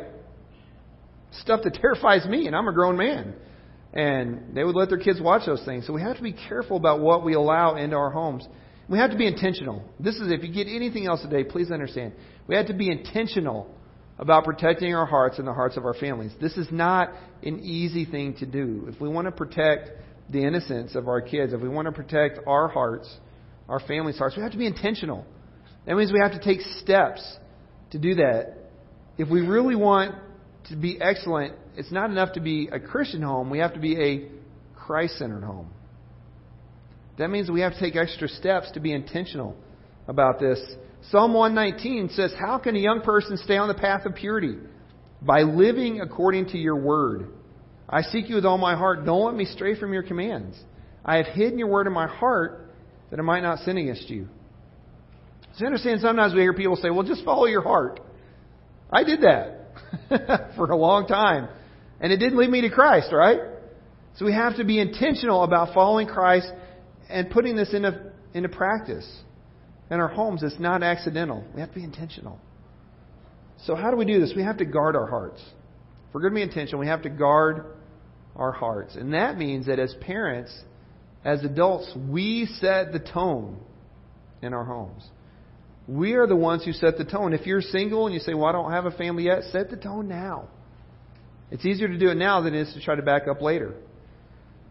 stuff 1.30 1.60
that 1.62 1.74
terrifies 1.80 2.26
me, 2.26 2.46
and 2.46 2.56
I'm 2.56 2.66
a 2.66 2.72
grown 2.72 2.96
man. 2.96 3.34
And 3.92 4.54
they 4.54 4.64
would 4.64 4.74
let 4.74 4.90
their 4.90 4.98
kids 4.98 5.20
watch 5.20 5.46
those 5.46 5.64
things. 5.64 5.86
So 5.86 5.92
we 5.92 6.02
have 6.02 6.16
to 6.16 6.22
be 6.22 6.32
careful 6.32 6.76
about 6.76 7.00
what 7.00 7.24
we 7.24 7.34
allow 7.34 7.76
into 7.76 7.96
our 7.96 8.10
homes. 8.10 8.46
We 8.88 8.98
have 8.98 9.10
to 9.10 9.16
be 9.16 9.26
intentional. 9.26 9.82
This 9.98 10.16
is 10.16 10.30
if 10.30 10.42
you 10.42 10.52
get 10.52 10.66
anything 10.66 11.06
else 11.06 11.22
today, 11.22 11.44
please 11.44 11.70
understand. 11.70 12.12
We 12.46 12.56
have 12.56 12.66
to 12.66 12.74
be 12.74 12.90
intentional 12.90 13.74
about 14.18 14.44
protecting 14.44 14.94
our 14.94 15.06
hearts 15.06 15.38
and 15.38 15.46
the 15.46 15.52
hearts 15.52 15.76
of 15.76 15.84
our 15.84 15.94
families. 15.94 16.32
This 16.40 16.56
is 16.56 16.68
not 16.70 17.12
an 17.42 17.60
easy 17.60 18.04
thing 18.04 18.34
to 18.38 18.46
do. 18.46 18.86
If 18.92 19.00
we 19.00 19.08
want 19.08 19.26
to 19.26 19.32
protect 19.32 19.90
the 20.28 20.44
innocence 20.44 20.94
of 20.94 21.08
our 21.08 21.20
kids, 21.20 21.52
if 21.52 21.60
we 21.60 21.68
want 21.68 21.86
to 21.86 21.92
protect 21.92 22.40
our 22.46 22.68
hearts, 22.68 23.08
our 23.68 23.80
families' 23.80 24.18
hearts, 24.18 24.36
we 24.36 24.42
have 24.42 24.52
to 24.52 24.58
be 24.58 24.66
intentional. 24.66 25.24
That 25.86 25.96
means 25.96 26.12
we 26.12 26.20
have 26.20 26.32
to 26.32 26.40
take 26.40 26.60
steps 26.60 27.38
to 27.90 27.98
do 27.98 28.16
that. 28.16 28.54
If 29.16 29.28
we 29.28 29.40
really 29.40 29.76
want 29.76 30.14
to 30.68 30.76
be 30.76 31.00
excellent, 31.00 31.54
it's 31.76 31.92
not 31.92 32.10
enough 32.10 32.32
to 32.32 32.40
be 32.40 32.68
a 32.72 32.80
Christian 32.80 33.22
home, 33.22 33.50
we 33.50 33.58
have 33.58 33.74
to 33.74 33.80
be 33.80 33.96
a 34.00 34.28
Christ 34.76 35.18
centered 35.18 35.44
home. 35.44 35.70
That 37.18 37.28
means 37.28 37.50
we 37.50 37.60
have 37.60 37.72
to 37.74 37.80
take 37.80 37.96
extra 37.96 38.28
steps 38.28 38.70
to 38.72 38.80
be 38.80 38.92
intentional 38.92 39.56
about 40.06 40.38
this 40.40 40.60
Psalm 41.10 41.32
119 41.32 42.10
says, 42.10 42.32
How 42.38 42.58
can 42.58 42.76
a 42.76 42.78
young 42.78 43.00
person 43.00 43.36
stay 43.38 43.56
on 43.56 43.68
the 43.68 43.74
path 43.74 44.04
of 44.04 44.14
purity? 44.14 44.56
By 45.22 45.42
living 45.42 46.00
according 46.00 46.48
to 46.50 46.58
your 46.58 46.76
word. 46.76 47.30
I 47.88 48.02
seek 48.02 48.28
you 48.28 48.34
with 48.34 48.44
all 48.44 48.58
my 48.58 48.76
heart. 48.76 49.04
Don't 49.04 49.24
let 49.24 49.34
me 49.34 49.46
stray 49.46 49.78
from 49.78 49.92
your 49.92 50.02
commands. 50.02 50.58
I 51.04 51.16
have 51.16 51.26
hidden 51.26 51.58
your 51.58 51.68
word 51.68 51.86
in 51.86 51.92
my 51.92 52.06
heart 52.06 52.70
that 53.10 53.18
I 53.18 53.22
might 53.22 53.40
not 53.42 53.60
sin 53.60 53.78
against 53.78 54.10
you. 54.10 54.28
So 55.56 55.64
understand, 55.64 56.00
sometimes 56.02 56.34
we 56.34 56.40
hear 56.40 56.52
people 56.52 56.76
say, 56.76 56.90
Well, 56.90 57.06
just 57.06 57.24
follow 57.24 57.46
your 57.46 57.62
heart. 57.62 58.00
I 58.90 59.04
did 59.04 59.22
that 59.22 60.52
for 60.56 60.70
a 60.70 60.76
long 60.76 61.06
time. 61.06 61.48
And 62.00 62.12
it 62.12 62.18
didn't 62.18 62.38
lead 62.38 62.50
me 62.50 62.60
to 62.62 62.70
Christ, 62.70 63.08
right? 63.12 63.40
So 64.16 64.24
we 64.24 64.32
have 64.32 64.56
to 64.56 64.64
be 64.64 64.78
intentional 64.78 65.42
about 65.42 65.74
following 65.74 66.06
Christ 66.06 66.50
and 67.08 67.30
putting 67.30 67.56
this 67.56 67.72
into, 67.72 68.12
into 68.34 68.48
practice 68.48 69.08
in 69.90 70.00
our 70.00 70.08
homes, 70.08 70.42
it's 70.42 70.58
not 70.58 70.82
accidental. 70.82 71.44
We 71.54 71.60
have 71.60 71.70
to 71.70 71.74
be 71.74 71.84
intentional. 71.84 72.38
So, 73.64 73.74
how 73.74 73.90
do 73.90 73.96
we 73.96 74.04
do 74.04 74.20
this? 74.20 74.32
We 74.36 74.42
have 74.42 74.58
to 74.58 74.64
guard 74.64 74.96
our 74.96 75.06
hearts. 75.06 75.40
If 75.40 76.14
we're 76.14 76.20
going 76.20 76.32
to 76.32 76.36
be 76.36 76.42
intentional, 76.42 76.80
we 76.80 76.86
have 76.86 77.02
to 77.02 77.10
guard 77.10 77.66
our 78.36 78.52
hearts. 78.52 78.94
And 78.94 79.14
that 79.14 79.36
means 79.36 79.66
that 79.66 79.78
as 79.78 79.94
parents, 80.00 80.56
as 81.24 81.42
adults, 81.44 81.92
we 82.08 82.46
set 82.60 82.92
the 82.92 83.00
tone 83.00 83.58
in 84.42 84.54
our 84.54 84.64
homes. 84.64 85.02
We 85.88 86.12
are 86.14 86.26
the 86.26 86.36
ones 86.36 86.64
who 86.64 86.72
set 86.72 86.98
the 86.98 87.04
tone. 87.04 87.32
If 87.32 87.46
you're 87.46 87.62
single 87.62 88.06
and 88.06 88.14
you 88.14 88.20
say, 88.20 88.34
Well, 88.34 88.46
I 88.46 88.52
don't 88.52 88.70
have 88.70 88.86
a 88.86 88.90
family 88.90 89.24
yet, 89.24 89.44
set 89.44 89.70
the 89.70 89.76
tone 89.76 90.06
now. 90.06 90.48
It's 91.50 91.64
easier 91.64 91.88
to 91.88 91.98
do 91.98 92.10
it 92.10 92.16
now 92.16 92.42
than 92.42 92.54
it 92.54 92.60
is 92.60 92.74
to 92.74 92.80
try 92.80 92.94
to 92.94 93.02
back 93.02 93.26
up 93.26 93.40
later. 93.40 93.74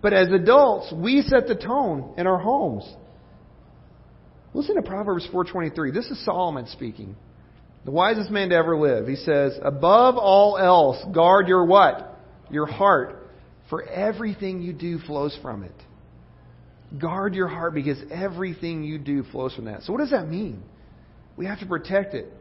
But 0.01 0.13
as 0.13 0.29
adults, 0.29 0.93
we 0.95 1.23
set 1.23 1.47
the 1.47 1.55
tone 1.55 2.13
in 2.17 2.27
our 2.27 2.37
homes. 2.37 2.87
Listen 4.53 4.75
to 4.75 4.81
Proverbs 4.81 5.27
4:23. 5.31 5.91
This 5.91 6.09
is 6.09 6.23
Solomon 6.25 6.67
speaking. 6.67 7.15
The 7.85 7.91
wisest 7.91 8.31
man 8.31 8.49
to 8.49 8.55
ever 8.55 8.77
live. 8.77 9.07
He 9.07 9.15
says, 9.15 9.57
"Above 9.61 10.17
all 10.17 10.57
else, 10.57 11.03
guard 11.13 11.47
your 11.47 11.65
what? 11.65 12.17
Your 12.49 12.65
heart, 12.65 13.29
for 13.69 13.83
everything 13.83 14.61
you 14.61 14.73
do 14.73 14.99
flows 14.99 15.35
from 15.41 15.63
it." 15.63 15.75
Guard 16.97 17.35
your 17.35 17.47
heart 17.47 17.73
because 17.73 18.01
everything 18.09 18.83
you 18.83 18.97
do 18.97 19.23
flows 19.23 19.53
from 19.53 19.65
that. 19.65 19.83
So 19.83 19.91
what 19.91 19.99
does 19.99 20.11
that 20.11 20.29
mean? 20.29 20.63
We 21.35 21.45
have 21.45 21.59
to 21.59 21.65
protect 21.65 22.13
it. 22.13 22.31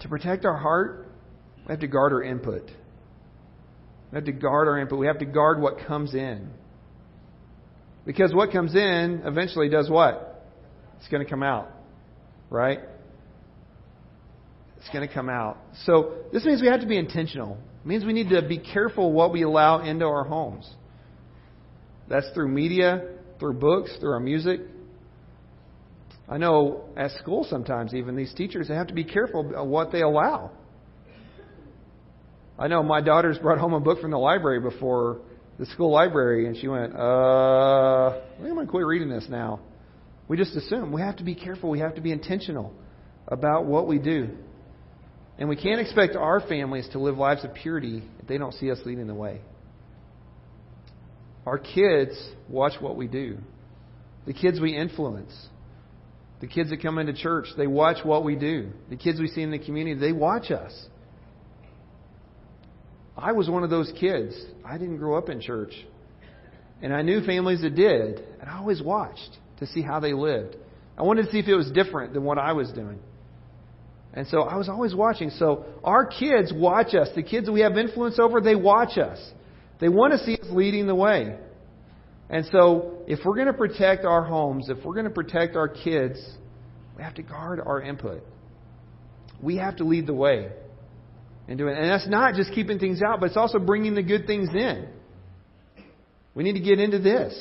To 0.00 0.08
protect 0.08 0.44
our 0.44 0.56
heart, 0.56 1.08
we 1.66 1.72
have 1.72 1.80
to 1.80 1.86
guard 1.86 2.12
our 2.12 2.22
input. 2.22 2.70
We 4.12 4.16
have 4.16 4.24
to 4.24 4.32
guard 4.32 4.68
our 4.68 4.78
input. 4.78 4.98
We 4.98 5.06
have 5.06 5.18
to 5.18 5.24
guard 5.24 5.60
what 5.60 5.78
comes 5.86 6.14
in. 6.14 6.50
Because 8.04 8.34
what 8.34 8.52
comes 8.52 8.74
in 8.74 9.22
eventually 9.24 9.68
does 9.68 9.88
what? 9.88 10.29
It's 11.00 11.08
going 11.08 11.24
to 11.24 11.28
come 11.28 11.42
out, 11.42 11.70
right? 12.50 12.78
It's 14.78 14.88
going 14.90 15.06
to 15.06 15.12
come 15.12 15.28
out. 15.28 15.58
So 15.84 16.14
this 16.32 16.44
means 16.44 16.60
we 16.62 16.68
have 16.68 16.80
to 16.80 16.86
be 16.86 16.96
intentional. 16.96 17.58
It 17.82 17.86
means 17.86 18.04
we 18.04 18.12
need 18.12 18.28
to 18.30 18.46
be 18.46 18.58
careful 18.58 19.12
what 19.12 19.32
we 19.32 19.42
allow 19.42 19.82
into 19.82 20.04
our 20.04 20.24
homes. 20.24 20.70
That's 22.08 22.28
through 22.34 22.48
media, 22.48 23.08
through 23.38 23.54
books, 23.54 23.90
through 23.98 24.12
our 24.12 24.20
music. 24.20 24.60
I 26.28 26.38
know 26.38 26.84
at 26.96 27.10
school 27.12 27.44
sometimes 27.48 27.94
even 27.94 28.14
these 28.14 28.32
teachers 28.34 28.68
they 28.68 28.74
have 28.74 28.86
to 28.86 28.94
be 28.94 29.04
careful 29.04 29.42
what 29.66 29.90
they 29.90 30.02
allow. 30.02 30.52
I 32.58 32.68
know 32.68 32.82
my 32.82 33.00
daughter's 33.00 33.38
brought 33.38 33.58
home 33.58 33.72
a 33.72 33.80
book 33.80 34.00
from 34.00 34.10
the 34.10 34.18
library 34.18 34.60
before 34.60 35.22
the 35.58 35.66
school 35.66 35.90
library, 35.90 36.46
and 36.46 36.56
she 36.56 36.68
went, 36.68 36.94
uh, 36.94 36.98
I 36.98 38.20
think 38.38 38.50
I'm 38.50 38.56
to 38.58 38.66
quit 38.66 38.84
reading 38.84 39.08
this 39.08 39.26
now. 39.28 39.60
We 40.30 40.36
just 40.36 40.54
assume. 40.54 40.92
We 40.92 41.00
have 41.00 41.16
to 41.16 41.24
be 41.24 41.34
careful. 41.34 41.70
We 41.70 41.80
have 41.80 41.96
to 41.96 42.00
be 42.00 42.12
intentional 42.12 42.72
about 43.26 43.64
what 43.66 43.88
we 43.88 43.98
do. 43.98 44.28
And 45.36 45.48
we 45.48 45.56
can't 45.56 45.80
expect 45.80 46.14
our 46.14 46.38
families 46.38 46.88
to 46.92 47.00
live 47.00 47.18
lives 47.18 47.44
of 47.44 47.52
purity 47.52 48.04
if 48.20 48.28
they 48.28 48.38
don't 48.38 48.54
see 48.54 48.70
us 48.70 48.78
leading 48.84 49.08
the 49.08 49.14
way. 49.14 49.40
Our 51.44 51.58
kids 51.58 52.12
watch 52.48 52.74
what 52.78 52.94
we 52.94 53.08
do. 53.08 53.38
The 54.24 54.32
kids 54.32 54.60
we 54.60 54.76
influence. 54.76 55.32
The 56.40 56.46
kids 56.46 56.70
that 56.70 56.80
come 56.80 56.98
into 56.98 57.12
church, 57.12 57.46
they 57.56 57.66
watch 57.66 58.04
what 58.04 58.22
we 58.22 58.36
do. 58.36 58.70
The 58.88 58.96
kids 58.96 59.18
we 59.18 59.26
see 59.26 59.42
in 59.42 59.50
the 59.50 59.58
community, 59.58 59.98
they 59.98 60.12
watch 60.12 60.52
us. 60.52 60.72
I 63.16 63.32
was 63.32 63.50
one 63.50 63.64
of 63.64 63.70
those 63.70 63.92
kids. 63.98 64.40
I 64.64 64.78
didn't 64.78 64.98
grow 64.98 65.18
up 65.18 65.28
in 65.28 65.40
church. 65.40 65.74
And 66.82 66.94
I 66.94 67.02
knew 67.02 67.26
families 67.26 67.62
that 67.62 67.74
did, 67.74 68.24
and 68.40 68.48
I 68.48 68.58
always 68.58 68.80
watched 68.80 69.38
to 69.60 69.66
see 69.66 69.82
how 69.82 70.00
they 70.00 70.12
lived. 70.12 70.56
I 70.98 71.02
wanted 71.02 71.26
to 71.26 71.32
see 71.32 71.38
if 71.38 71.48
it 71.48 71.54
was 71.54 71.70
different 71.70 72.12
than 72.12 72.24
what 72.24 72.38
I 72.38 72.52
was 72.52 72.70
doing. 72.72 72.98
And 74.12 74.26
so 74.26 74.42
I 74.42 74.56
was 74.56 74.68
always 74.68 74.94
watching. 74.94 75.30
So 75.30 75.64
our 75.84 76.04
kids 76.04 76.52
watch 76.54 76.94
us. 76.94 77.08
The 77.14 77.22
kids 77.22 77.48
we 77.48 77.60
have 77.60 77.78
influence 77.78 78.18
over, 78.18 78.40
they 78.40 78.56
watch 78.56 78.98
us. 78.98 79.18
They 79.80 79.88
want 79.88 80.12
to 80.12 80.18
see 80.18 80.34
us 80.34 80.46
leading 80.50 80.86
the 80.86 80.94
way. 80.94 81.36
And 82.28 82.46
so 82.52 82.98
if 83.06 83.20
we're 83.24 83.34
going 83.34 83.46
to 83.46 83.52
protect 83.52 84.04
our 84.04 84.24
homes, 84.24 84.68
if 84.68 84.84
we're 84.84 84.94
going 84.94 85.04
to 85.04 85.10
protect 85.10 85.56
our 85.56 85.68
kids, 85.68 86.18
we 86.96 87.02
have 87.02 87.14
to 87.14 87.22
guard 87.22 87.60
our 87.64 87.80
input. 87.80 88.22
We 89.40 89.56
have 89.56 89.76
to 89.76 89.84
lead 89.84 90.06
the 90.06 90.14
way. 90.14 90.50
And, 91.48 91.58
do 91.58 91.68
it. 91.68 91.76
and 91.76 91.90
that's 91.90 92.08
not 92.08 92.34
just 92.34 92.52
keeping 92.52 92.78
things 92.78 93.00
out, 93.02 93.20
but 93.20 93.26
it's 93.26 93.36
also 93.36 93.58
bringing 93.58 93.94
the 93.94 94.02
good 94.02 94.26
things 94.26 94.48
in. 94.54 94.88
We 96.34 96.44
need 96.44 96.52
to 96.52 96.60
get 96.60 96.78
into 96.78 96.98
this. 96.98 97.34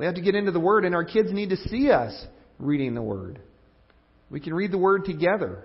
We 0.00 0.06
have 0.06 0.14
to 0.14 0.22
get 0.22 0.34
into 0.34 0.50
the 0.50 0.58
Word, 0.58 0.86
and 0.86 0.94
our 0.94 1.04
kids 1.04 1.30
need 1.30 1.50
to 1.50 1.58
see 1.68 1.90
us 1.90 2.14
reading 2.58 2.94
the 2.94 3.02
Word. 3.02 3.38
We 4.30 4.40
can 4.40 4.54
read 4.54 4.72
the 4.72 4.78
Word 4.78 5.04
together. 5.04 5.62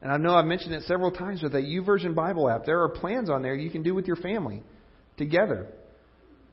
And 0.00 0.10
I 0.10 0.16
know 0.16 0.34
I've 0.34 0.46
mentioned 0.46 0.72
it 0.72 0.84
several 0.84 1.10
times 1.10 1.42
with 1.42 1.52
that 1.52 1.64
YouVersion 1.64 2.14
Bible 2.14 2.48
app. 2.48 2.64
There 2.64 2.82
are 2.82 2.88
plans 2.88 3.28
on 3.28 3.42
there 3.42 3.54
you 3.54 3.68
can 3.68 3.82
do 3.82 3.94
with 3.94 4.06
your 4.06 4.16
family 4.16 4.62
together. 5.18 5.66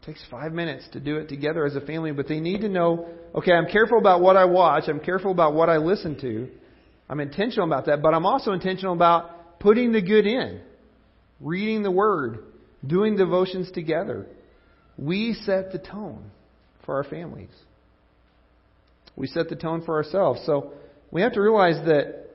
It 0.01 0.05
takes 0.05 0.21
five 0.29 0.51
minutes 0.51 0.85
to 0.91 0.99
do 0.99 1.15
it 1.15 1.29
together 1.29 1.65
as 1.65 1.77
a 1.77 1.81
family, 1.81 2.11
but 2.11 2.27
they 2.27 2.41
need 2.41 2.59
to 2.59 2.69
know 2.69 3.07
okay, 3.33 3.53
I'm 3.53 3.67
careful 3.71 3.97
about 3.97 4.19
what 4.19 4.35
I 4.35 4.43
watch, 4.43 4.89
I'm 4.89 4.99
careful 4.99 5.31
about 5.31 5.53
what 5.53 5.69
I 5.69 5.77
listen 5.77 6.19
to. 6.19 6.49
I'm 7.07 7.21
intentional 7.21 7.67
about 7.67 7.85
that, 7.85 8.01
but 8.01 8.13
I'm 8.13 8.25
also 8.25 8.51
intentional 8.51 8.95
about 8.95 9.61
putting 9.61 9.93
the 9.93 10.01
good 10.01 10.27
in, 10.27 10.59
reading 11.39 11.83
the 11.83 11.91
Word, 11.91 12.43
doing 12.85 13.15
devotions 13.15 13.71
together. 13.71 14.27
We 14.97 15.33
set 15.45 15.71
the 15.71 15.79
tone 15.79 16.31
for 16.85 16.95
our 16.95 17.03
families 17.03 17.49
we 19.15 19.27
set 19.27 19.49
the 19.49 19.55
tone 19.55 19.81
for 19.83 19.95
ourselves. 19.95 20.41
So 20.45 20.73
we 21.11 21.21
have 21.21 21.33
to 21.33 21.41
realize 21.41 21.83
that 21.85 22.25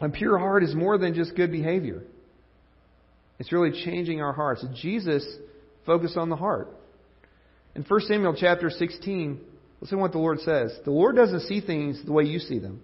a 0.00 0.08
pure 0.08 0.38
heart 0.38 0.62
is 0.62 0.74
more 0.74 0.96
than 0.98 1.14
just 1.14 1.34
good 1.36 1.52
behavior. 1.52 2.02
It's 3.38 3.52
really 3.52 3.84
changing 3.84 4.20
our 4.20 4.32
hearts. 4.32 4.64
Jesus 4.74 5.26
focused 5.84 6.16
on 6.16 6.28
the 6.30 6.36
heart. 6.36 6.68
In 7.74 7.84
1 7.86 8.00
Samuel 8.02 8.34
chapter 8.38 8.70
16, 8.70 9.40
listen 9.80 9.98
to 9.98 10.02
what 10.02 10.12
the 10.12 10.18
Lord 10.18 10.40
says. 10.40 10.72
The 10.84 10.90
Lord 10.90 11.16
doesn't 11.16 11.42
see 11.42 11.60
things 11.60 12.02
the 12.04 12.12
way 12.12 12.24
you 12.24 12.38
see 12.38 12.58
them. 12.58 12.80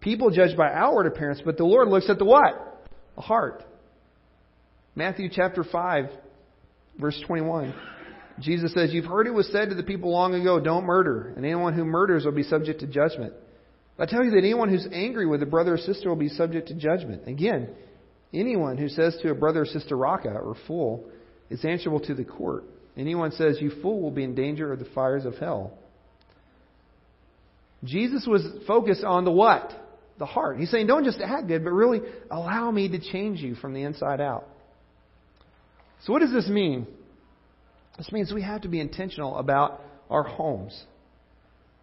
People 0.00 0.30
judge 0.30 0.56
by 0.56 0.72
outward 0.72 1.06
appearance, 1.06 1.42
but 1.44 1.56
the 1.56 1.64
Lord 1.64 1.88
looks 1.88 2.08
at 2.08 2.18
the 2.18 2.24
what? 2.24 2.88
The 3.16 3.22
heart. 3.22 3.62
Matthew 4.94 5.28
chapter 5.30 5.64
5, 5.64 6.06
verse 6.98 7.20
21. 7.26 7.74
Jesus 8.40 8.72
says, 8.74 8.92
You've 8.92 9.04
heard 9.04 9.26
it 9.26 9.34
was 9.34 9.50
said 9.52 9.68
to 9.68 9.74
the 9.74 9.82
people 9.82 10.10
long 10.10 10.34
ago, 10.34 10.60
don't 10.60 10.84
murder, 10.84 11.32
and 11.36 11.44
anyone 11.44 11.74
who 11.74 11.84
murders 11.84 12.24
will 12.24 12.32
be 12.32 12.42
subject 12.42 12.80
to 12.80 12.86
judgment. 12.86 13.32
I 13.98 14.06
tell 14.06 14.24
you 14.24 14.30
that 14.30 14.38
anyone 14.38 14.70
who's 14.70 14.88
angry 14.92 15.26
with 15.26 15.42
a 15.42 15.46
brother 15.46 15.74
or 15.74 15.78
sister 15.78 16.08
will 16.08 16.16
be 16.16 16.30
subject 16.30 16.68
to 16.68 16.74
judgment. 16.74 17.28
Again, 17.28 17.68
anyone 18.32 18.78
who 18.78 18.88
says 18.88 19.18
to 19.22 19.30
a 19.30 19.34
brother 19.34 19.62
or 19.62 19.66
sister, 19.66 19.94
Raca, 19.94 20.30
or 20.30 20.56
fool, 20.66 21.04
is 21.50 21.64
answerable 21.64 22.00
to 22.00 22.14
the 22.14 22.24
court. 22.24 22.64
Anyone 22.96 23.32
says, 23.32 23.58
You 23.60 23.70
fool, 23.82 24.00
will 24.00 24.10
be 24.10 24.24
in 24.24 24.34
danger 24.34 24.72
of 24.72 24.78
the 24.78 24.86
fires 24.94 25.26
of 25.26 25.36
hell. 25.36 25.74
Jesus 27.84 28.26
was 28.26 28.42
focused 28.66 29.04
on 29.04 29.24
the 29.24 29.30
what? 29.30 29.72
The 30.18 30.26
heart. 30.26 30.58
He's 30.58 30.70
saying, 30.70 30.86
Don't 30.86 31.04
just 31.04 31.20
act 31.20 31.48
good, 31.48 31.62
but 31.62 31.70
really 31.70 32.00
allow 32.30 32.70
me 32.70 32.88
to 32.88 32.98
change 33.12 33.40
you 33.40 33.54
from 33.54 33.74
the 33.74 33.82
inside 33.82 34.20
out. 34.20 34.46
So, 36.04 36.12
what 36.14 36.20
does 36.20 36.32
this 36.32 36.48
mean? 36.48 36.86
This 38.00 38.12
means 38.12 38.32
we 38.32 38.40
have 38.40 38.62
to 38.62 38.68
be 38.68 38.80
intentional 38.80 39.36
about 39.36 39.82
our 40.08 40.22
homes. 40.22 40.84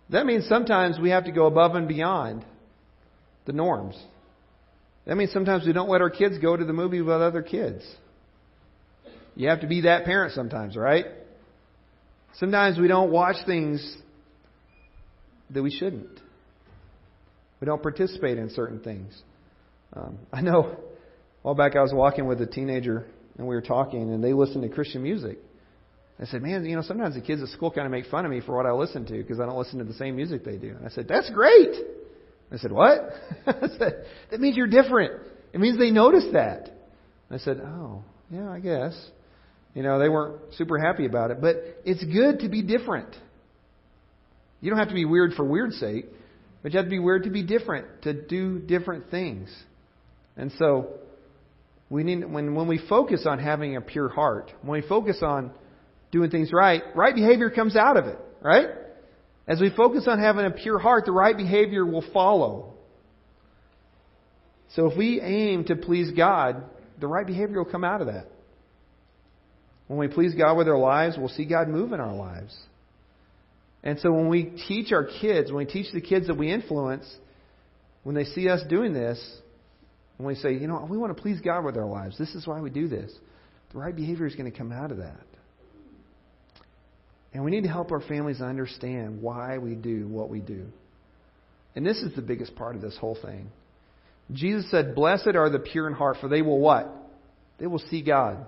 That 0.09 0.25
means 0.25 0.47
sometimes 0.47 0.97
we 1.00 1.12
have 1.12 1.25
to 1.25 1.31
go 1.31 1.45
above 1.45 1.75
and 1.75 1.88
beyond 1.88 2.43
the 3.45 3.53
norms. 3.53 3.95
That 5.05 5.15
means 5.15 5.31
sometimes 5.31 5.67
we 5.67 5.74
don't 5.74 5.89
let 5.89 6.01
our 6.01 6.09
kids 6.09 6.39
go 6.39 6.57
to 6.57 6.65
the 6.65 6.74
movie 6.74 7.01
with 7.01 7.21
other 7.21 7.43
kids. 7.43 7.86
You 9.36 9.50
have 9.50 9.62
to 9.62 9.67
be 9.67 9.81
that 9.81 10.05
parent 10.05 10.33
sometimes, 10.33 10.75
right? 10.75 11.05
Sometimes 12.39 12.79
we 12.79 12.88
don't 12.88 13.12
watch 13.12 13.36
things 13.45 13.97
that 15.51 15.62
we 15.62 15.69
shouldn't. 15.69 16.19
We 17.62 17.65
don't 17.65 17.83
participate 17.83 18.39
in 18.39 18.50
certain 18.50 18.79
things. 18.79 19.21
Um, 19.93 20.17
I 20.33 20.41
know 20.41 20.62
a 20.62 20.77
while 21.43 21.53
back 21.53 21.75
I 21.75 21.83
was 21.83 21.93
walking 21.93 22.25
with 22.25 22.41
a 22.41 22.47
teenager 22.47 23.05
and 23.38 23.45
we 23.45 23.53
were 23.53 23.62
talking, 23.62 24.12
and 24.12 24.24
they 24.24 24.33
listened 24.33 24.63
to 24.63 24.69
Christian 24.69 25.03
music. 25.03 25.38
I 26.19 26.25
said, 26.25 26.41
man, 26.41 26.65
you 26.65 26.75
know, 26.75 26.81
sometimes 26.81 27.13
the 27.13 27.21
kids 27.21 27.43
at 27.43 27.50
school 27.50 27.69
kind 27.69 27.86
of 27.86 27.91
make 27.91 28.07
fun 28.07 28.25
of 28.25 28.31
me 28.31 28.41
for 28.41 28.55
what 28.55 28.65
I 28.65 28.71
listen 28.71 29.05
to 29.05 29.13
because 29.13 29.39
I 29.39 29.45
don't 29.45 29.57
listen 29.57 29.77
to 29.79 29.86
the 29.86 29.93
same 29.93 30.15
music 30.15 30.43
they 30.43 30.57
do. 30.57 30.69
And 30.69 30.86
I 30.86 30.89
said, 30.89 31.07
that's 31.07 31.29
great. 31.29 31.75
I 32.51 32.57
said, 32.57 32.71
what? 32.71 33.01
I 33.47 33.67
said, 33.77 34.05
that 34.31 34.39
means 34.39 34.57
you're 34.57 34.67
different. 34.67 35.21
It 35.53 35.59
means 35.59 35.77
they 35.77 35.91
notice 35.91 36.25
that. 36.33 36.71
I 37.29 37.38
said, 37.38 37.62
oh, 37.63 38.03
yeah, 38.31 38.50
I 38.50 38.59
guess. 38.59 39.00
You 39.75 39.83
know, 39.83 40.00
they 40.00 40.09
weren't 40.09 40.55
super 40.55 40.79
happy 40.79 41.05
about 41.05 41.29
it, 41.29 41.39
but 41.39 41.57
it's 41.86 42.03
good 42.03 42.39
to 42.39 42.50
be 42.50 42.63
different. 42.63 43.15
You 44.59 44.71
don't 44.71 44.79
have 44.79 44.88
to 44.88 44.95
be 44.95 45.05
weird 45.05 45.33
for 45.33 45.45
weird's 45.45 45.79
sake, 45.79 46.05
but 46.63 46.74
you 46.74 46.77
have 46.77 46.88
to 46.88 46.89
be 46.89 47.00
weird 47.00 47.24
to 47.24 47.29
be 47.29 47.43
different, 47.43 48.01
to 48.03 48.13
do 48.13 48.57
different 48.57 49.12
things. 49.12 49.55
And 50.36 50.51
so, 50.57 50.93
we 51.89 52.03
need 52.03 52.25
when 52.25 52.55
when 52.55 52.67
we 52.67 52.79
focus 52.89 53.25
on 53.25 53.39
having 53.39 53.75
a 53.75 53.81
pure 53.81 54.09
heart, 54.09 54.51
when 54.63 54.81
we 54.81 54.88
focus 54.88 55.19
on 55.21 55.51
doing 56.11 56.29
things 56.29 56.51
right, 56.53 56.83
right 56.95 57.15
behavior 57.15 57.49
comes 57.49 57.75
out 57.75 57.97
of 57.97 58.05
it, 58.05 58.19
right? 58.41 58.67
As 59.47 59.61
we 59.61 59.69
focus 59.75 60.05
on 60.07 60.19
having 60.19 60.45
a 60.45 60.51
pure 60.51 60.79
heart, 60.79 61.05
the 61.05 61.11
right 61.11 61.35
behavior 61.35 61.85
will 61.85 62.03
follow. 62.13 62.73
So 64.75 64.87
if 64.87 64.97
we 64.97 65.21
aim 65.21 65.65
to 65.65 65.75
please 65.75 66.11
God, 66.11 66.63
the 66.99 67.07
right 67.07 67.25
behavior 67.25 67.63
will 67.63 67.71
come 67.71 67.83
out 67.83 68.01
of 68.01 68.07
that. 68.07 68.27
When 69.87 69.99
we 69.99 70.07
please 70.09 70.35
God 70.35 70.57
with 70.57 70.67
our 70.67 70.77
lives, 70.77 71.15
we'll 71.17 71.29
see 71.29 71.45
God 71.45 71.69
move 71.69 71.93
in 71.93 72.01
our 72.01 72.13
lives. 72.13 72.55
And 73.83 73.99
so 73.99 74.11
when 74.11 74.27
we 74.27 74.51
teach 74.67 74.91
our 74.91 75.05
kids, 75.05 75.49
when 75.49 75.65
we 75.65 75.71
teach 75.71 75.93
the 75.93 76.01
kids 76.01 76.27
that 76.27 76.37
we 76.37 76.51
influence, 76.51 77.05
when 78.03 78.15
they 78.15 78.25
see 78.25 78.49
us 78.49 78.61
doing 78.69 78.93
this, 78.93 79.17
when 80.17 80.27
we 80.27 80.35
say, 80.35 80.53
you 80.53 80.67
know, 80.67 80.85
we 80.89 80.97
want 80.97 81.15
to 81.15 81.21
please 81.21 81.39
God 81.39 81.63
with 81.63 81.77
our 81.77 81.85
lives, 81.85 82.17
this 82.17 82.35
is 82.35 82.45
why 82.45 82.59
we 82.59 82.69
do 82.69 82.89
this, 82.89 83.11
the 83.71 83.77
right 83.77 83.95
behavior 83.95 84.25
is 84.25 84.35
going 84.35 84.51
to 84.51 84.57
come 84.57 84.73
out 84.73 84.91
of 84.91 84.97
that. 84.97 85.25
And 87.38 87.46
we 87.46 87.51
need 87.51 87.65
to 87.65 87.70
help 87.70 87.91
our 87.91 88.01
families 88.01 88.41
understand 88.41 89.22
why 89.22 89.60
we 89.60 89.75
do 89.75 90.08
what 90.08 90.27
we 90.27 90.39
do. 90.39 90.65
And 91.75 91.86
this 91.86 91.98
is 91.98 92.15
the 92.15 92.22
biggest 92.24 92.56
part 92.56 92.75
of 92.75 92.82
this 92.82 92.98
whole 92.98 93.15
thing. 93.22 93.51
Jesus 94.32 94.72
said, 94.72 94.96
Blessed 94.96 95.36
are 95.36 95.48
the 95.51 95.60
pure 95.60 95.86
in 95.86 95.94
heart, 95.94 96.17
for 96.20 96.29
they 96.29 96.41
will 96.41 96.58
what? 96.58 96.91
They 97.60 97.67
will 97.67 97.77
see 97.91 98.01
God. 98.01 98.44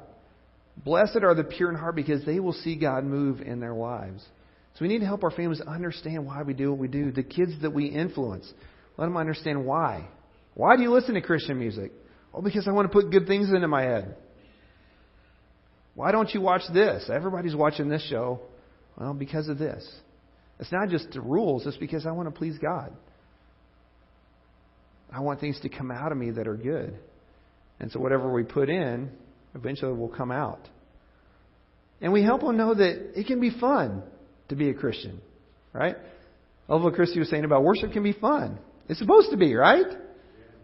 Blessed 0.83 1.19
are 1.21 1.35
the 1.35 1.43
pure 1.43 1.69
in 1.69 1.75
heart 1.75 1.97
because 1.97 2.25
they 2.25 2.39
will 2.39 2.53
see 2.53 2.77
God 2.77 3.03
move 3.03 3.41
in 3.41 3.59
their 3.59 3.75
lives. 3.75 4.25
So 4.73 4.79
we 4.81 4.87
need 4.87 5.01
to 5.01 5.05
help 5.05 5.23
our 5.23 5.29
families 5.29 5.61
understand 5.61 6.25
why 6.25 6.41
we 6.41 6.55
do 6.55 6.71
what 6.71 6.79
we 6.79 6.87
do. 6.87 7.11
The 7.11 7.21
kids 7.21 7.51
that 7.61 7.69
we 7.69 7.85
influence, 7.85 8.51
let 8.97 9.05
them 9.05 9.17
understand 9.17 9.67
why. 9.67 10.07
Why 10.55 10.77
do 10.77 10.81
you 10.81 10.91
listen 10.91 11.13
to 11.13 11.21
Christian 11.21 11.59
music? 11.59 11.91
Oh, 12.33 12.41
because 12.41 12.67
I 12.67 12.71
want 12.71 12.91
to 12.91 12.91
put 12.91 13.11
good 13.11 13.27
things 13.27 13.49
into 13.49 13.67
my 13.67 13.83
head. 13.83 14.15
Why 15.93 16.11
don't 16.11 16.33
you 16.33 16.41
watch 16.41 16.63
this? 16.73 17.07
Everybody's 17.13 17.55
watching 17.55 17.87
this 17.87 18.03
show. 18.09 18.39
Well, 18.99 19.13
because 19.13 19.47
of 19.47 19.57
this. 19.57 19.87
It's 20.59 20.71
not 20.71 20.89
just 20.89 21.11
the 21.11 21.21
rules, 21.21 21.65
it's 21.65 21.77
because 21.77 22.05
I 22.05 22.11
want 22.11 22.27
to 22.27 22.37
please 22.37 22.57
God. 22.57 22.91
I 25.11 25.21
want 25.21 25.39
things 25.39 25.59
to 25.61 25.69
come 25.69 25.89
out 25.89 26.11
of 26.11 26.17
me 26.17 26.31
that 26.31 26.47
are 26.47 26.57
good. 26.57 26.97
And 27.79 27.91
so 27.91 27.99
whatever 27.99 28.31
we 28.31 28.43
put 28.43 28.69
in, 28.69 29.09
eventually 29.55 29.93
will 29.93 30.09
come 30.09 30.31
out. 30.31 30.67
And 32.01 32.13
we 32.13 32.23
help 32.23 32.41
them 32.41 32.57
know 32.57 32.73
that 32.73 33.19
it 33.19 33.25
can 33.25 33.39
be 33.39 33.51
fun 33.57 34.03
to 34.49 34.55
be 34.55 34.69
a 34.69 34.73
Christian, 34.73 35.21
right? 35.73 35.95
What 36.67 36.93
Christy 36.93 37.19
was 37.19 37.29
saying 37.29 37.45
about 37.45 37.63
worship 37.63 37.93
can 37.93 38.03
be 38.03 38.13
fun. 38.13 38.59
It's 38.87 38.99
supposed 38.99 39.31
to 39.31 39.37
be, 39.37 39.55
right? 39.55 39.85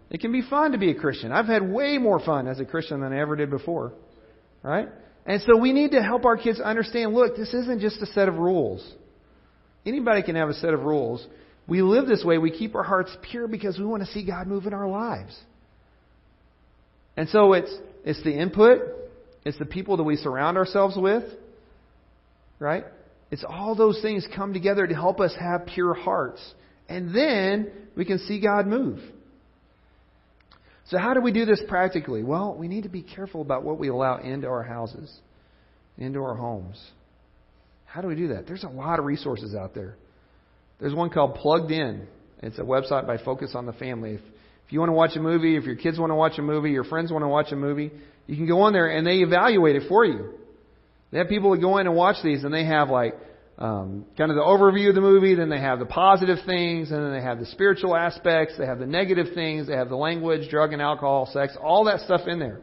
It 0.09 0.19
can 0.19 0.31
be 0.31 0.43
fun 0.47 0.73
to 0.73 0.77
be 0.77 0.91
a 0.91 0.95
Christian. 0.95 1.31
I've 1.31 1.47
had 1.47 1.67
way 1.67 1.97
more 1.97 2.19
fun 2.19 2.47
as 2.47 2.59
a 2.59 2.65
Christian 2.65 3.01
than 3.01 3.11
I 3.11 3.19
ever 3.19 3.35
did 3.35 3.49
before. 3.49 3.93
Right? 4.61 4.87
And 5.25 5.41
so 5.41 5.57
we 5.57 5.73
need 5.73 5.91
to 5.91 6.03
help 6.03 6.25
our 6.25 6.37
kids 6.37 6.59
understand 6.59 7.13
look, 7.13 7.35
this 7.35 7.53
isn't 7.53 7.81
just 7.81 8.01
a 8.01 8.05
set 8.07 8.27
of 8.27 8.35
rules. 8.35 8.87
Anybody 9.85 10.23
can 10.23 10.35
have 10.35 10.49
a 10.49 10.53
set 10.53 10.73
of 10.73 10.83
rules. 10.83 11.25
We 11.67 11.81
live 11.81 12.07
this 12.07 12.23
way. 12.23 12.37
We 12.37 12.51
keep 12.51 12.75
our 12.75 12.83
hearts 12.83 13.15
pure 13.29 13.47
because 13.47 13.79
we 13.79 13.85
want 13.85 14.03
to 14.03 14.11
see 14.11 14.25
God 14.25 14.47
move 14.47 14.65
in 14.65 14.73
our 14.73 14.87
lives. 14.87 15.35
And 17.17 17.29
so 17.29 17.53
it's, 17.53 17.73
it's 18.03 18.21
the 18.23 18.33
input, 18.33 18.81
it's 19.45 19.57
the 19.57 19.65
people 19.65 19.97
that 19.97 20.03
we 20.03 20.15
surround 20.17 20.57
ourselves 20.57 20.95
with, 20.97 21.23
right? 22.59 22.85
It's 23.31 23.43
all 23.47 23.75
those 23.75 24.01
things 24.01 24.27
come 24.35 24.53
together 24.53 24.85
to 24.85 24.93
help 24.93 25.19
us 25.19 25.33
have 25.39 25.65
pure 25.65 25.93
hearts. 25.93 26.41
And 26.87 27.15
then 27.15 27.71
we 27.95 28.05
can 28.05 28.19
see 28.19 28.39
God 28.39 28.67
move. 28.67 28.99
So, 30.87 30.97
how 30.99 31.13
do 31.13 31.21
we 31.21 31.31
do 31.31 31.45
this 31.45 31.61
practically? 31.67 32.23
Well, 32.23 32.55
we 32.55 32.67
need 32.67 32.83
to 32.83 32.89
be 32.89 33.01
careful 33.01 33.41
about 33.41 33.63
what 33.63 33.79
we 33.79 33.87
allow 33.87 34.17
into 34.17 34.47
our 34.47 34.63
houses, 34.63 35.11
into 35.97 36.19
our 36.21 36.35
homes. 36.35 36.79
How 37.85 38.01
do 38.01 38.07
we 38.07 38.15
do 38.15 38.29
that? 38.29 38.45
There's 38.45 38.63
a 38.63 38.69
lot 38.69 38.99
of 38.99 39.05
resources 39.05 39.55
out 39.55 39.73
there. 39.73 39.95
There's 40.79 40.93
one 40.93 41.09
called 41.09 41.35
Plugged 41.35 41.71
In. 41.71 42.07
It's 42.43 42.59
a 42.59 42.63
website 42.63 43.07
by 43.07 43.17
Focus 43.17 43.53
on 43.55 43.65
the 43.65 43.73
Family. 43.73 44.15
If, 44.15 44.21
if 44.67 44.73
you 44.73 44.79
want 44.79 44.89
to 44.89 44.93
watch 44.93 45.15
a 45.15 45.19
movie, 45.19 45.55
if 45.55 45.63
your 45.63 45.75
kids 45.75 45.97
want 45.97 46.11
to 46.11 46.15
watch 46.15 46.37
a 46.37 46.41
movie, 46.41 46.71
your 46.71 46.83
friends 46.83 47.11
want 47.11 47.23
to 47.23 47.29
watch 47.29 47.51
a 47.51 47.55
movie, 47.55 47.91
you 48.27 48.35
can 48.35 48.47
go 48.47 48.61
on 48.61 48.73
there 48.73 48.87
and 48.87 49.07
they 49.07 49.17
evaluate 49.19 49.75
it 49.75 49.83
for 49.87 50.05
you. 50.05 50.33
They 51.11 51.19
have 51.19 51.29
people 51.29 51.51
that 51.51 51.61
go 51.61 51.77
in 51.77 51.87
and 51.87 51.95
watch 51.95 52.17
these 52.23 52.43
and 52.43 52.53
they 52.53 52.65
have 52.65 52.89
like 52.89 53.15
um, 53.57 54.05
kind 54.17 54.31
of 54.31 54.35
the 54.35 54.43
overview 54.43 54.89
of 54.89 54.95
the 54.95 55.01
movie, 55.01 55.35
then 55.35 55.49
they 55.49 55.59
have 55.59 55.79
the 55.79 55.85
positive 55.85 56.39
things, 56.45 56.91
and 56.91 57.03
then 57.03 57.13
they 57.13 57.21
have 57.21 57.39
the 57.39 57.45
spiritual 57.45 57.95
aspects, 57.95 58.55
they 58.57 58.65
have 58.65 58.79
the 58.79 58.85
negative 58.85 59.27
things, 59.33 59.67
they 59.67 59.75
have 59.75 59.89
the 59.89 59.95
language, 59.95 60.49
drug 60.49 60.73
and 60.73 60.81
alcohol, 60.81 61.29
sex, 61.31 61.55
all 61.61 61.85
that 61.85 62.01
stuff 62.01 62.21
in 62.27 62.39
there. 62.39 62.59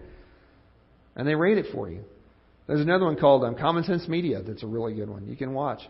And 1.16 1.26
they 1.26 1.34
rate 1.34 1.58
it 1.58 1.66
for 1.72 1.88
you. 1.88 2.04
There's 2.66 2.80
another 2.80 3.06
one 3.06 3.16
called 3.16 3.44
um, 3.44 3.54
Common 3.56 3.84
Sense 3.84 4.06
Media 4.06 4.42
that's 4.42 4.62
a 4.62 4.66
really 4.66 4.94
good 4.94 5.08
one. 5.08 5.26
You 5.26 5.36
can 5.36 5.52
watch. 5.52 5.80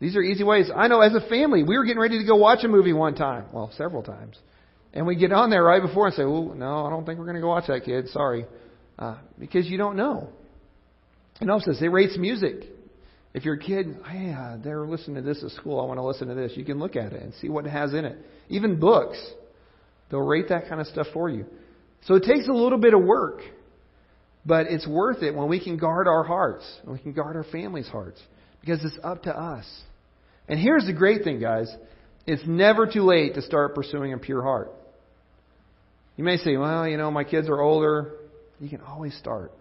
These 0.00 0.16
are 0.16 0.22
easy 0.22 0.44
ways. 0.44 0.70
I 0.74 0.88
know 0.88 1.00
as 1.00 1.14
a 1.14 1.26
family, 1.28 1.62
we 1.62 1.78
were 1.78 1.84
getting 1.84 2.00
ready 2.00 2.18
to 2.18 2.24
go 2.26 2.36
watch 2.36 2.64
a 2.64 2.68
movie 2.68 2.92
one 2.92 3.14
time. 3.14 3.46
Well, 3.52 3.70
several 3.76 4.02
times. 4.02 4.36
And 4.92 5.06
we 5.06 5.16
get 5.16 5.32
on 5.32 5.50
there 5.50 5.62
right 5.62 5.80
before 5.82 6.06
and 6.06 6.14
say, 6.14 6.22
oh, 6.22 6.52
no, 6.54 6.86
I 6.86 6.90
don't 6.90 7.04
think 7.04 7.18
we're 7.18 7.26
going 7.26 7.36
to 7.36 7.40
go 7.40 7.48
watch 7.48 7.66
that, 7.68 7.84
kid. 7.84 8.08
Sorry. 8.08 8.46
Uh, 8.98 9.16
because 9.38 9.66
you 9.66 9.78
don't 9.78 9.96
know. 9.96 10.30
And 11.40 11.50
also, 11.50 11.72
they 11.78 11.88
rates 11.88 12.16
music. 12.18 12.64
If 13.36 13.44
your 13.44 13.58
kid, 13.58 13.98
hey, 14.08 14.32
uh, 14.32 14.56
they're 14.64 14.86
listening 14.86 15.16
to 15.16 15.20
this 15.22 15.44
at 15.44 15.50
school, 15.50 15.78
I 15.78 15.84
want 15.84 15.98
to 15.98 16.02
listen 16.02 16.28
to 16.28 16.34
this, 16.34 16.52
you 16.56 16.64
can 16.64 16.78
look 16.78 16.96
at 16.96 17.12
it 17.12 17.20
and 17.22 17.34
see 17.34 17.50
what 17.50 17.66
it 17.66 17.68
has 17.68 17.92
in 17.92 18.06
it. 18.06 18.16
Even 18.48 18.80
books, 18.80 19.18
they'll 20.10 20.22
rate 20.22 20.48
that 20.48 20.70
kind 20.70 20.80
of 20.80 20.86
stuff 20.86 21.08
for 21.12 21.28
you. 21.28 21.44
So 22.06 22.14
it 22.14 22.22
takes 22.22 22.48
a 22.48 22.52
little 22.52 22.78
bit 22.78 22.94
of 22.94 23.02
work, 23.02 23.42
but 24.46 24.68
it's 24.68 24.86
worth 24.86 25.22
it 25.22 25.34
when 25.34 25.50
we 25.50 25.62
can 25.62 25.76
guard 25.76 26.08
our 26.08 26.24
hearts, 26.24 26.64
when 26.84 26.96
we 26.96 27.02
can 27.02 27.12
guard 27.12 27.36
our 27.36 27.44
families' 27.44 27.88
hearts, 27.88 28.18
because 28.62 28.82
it's 28.82 28.98
up 29.04 29.24
to 29.24 29.38
us. 29.38 29.66
And 30.48 30.58
here's 30.58 30.86
the 30.86 30.94
great 30.94 31.22
thing, 31.22 31.38
guys 31.38 31.68
it's 32.26 32.42
never 32.46 32.90
too 32.90 33.02
late 33.02 33.34
to 33.34 33.42
start 33.42 33.74
pursuing 33.74 34.14
a 34.14 34.18
pure 34.18 34.42
heart. 34.42 34.72
You 36.16 36.24
may 36.24 36.38
say, 36.38 36.56
well, 36.56 36.88
you 36.88 36.96
know, 36.96 37.10
my 37.10 37.22
kids 37.22 37.50
are 37.50 37.60
older. 37.60 38.14
You 38.60 38.70
can 38.70 38.80
always 38.80 39.14
start. 39.18 39.52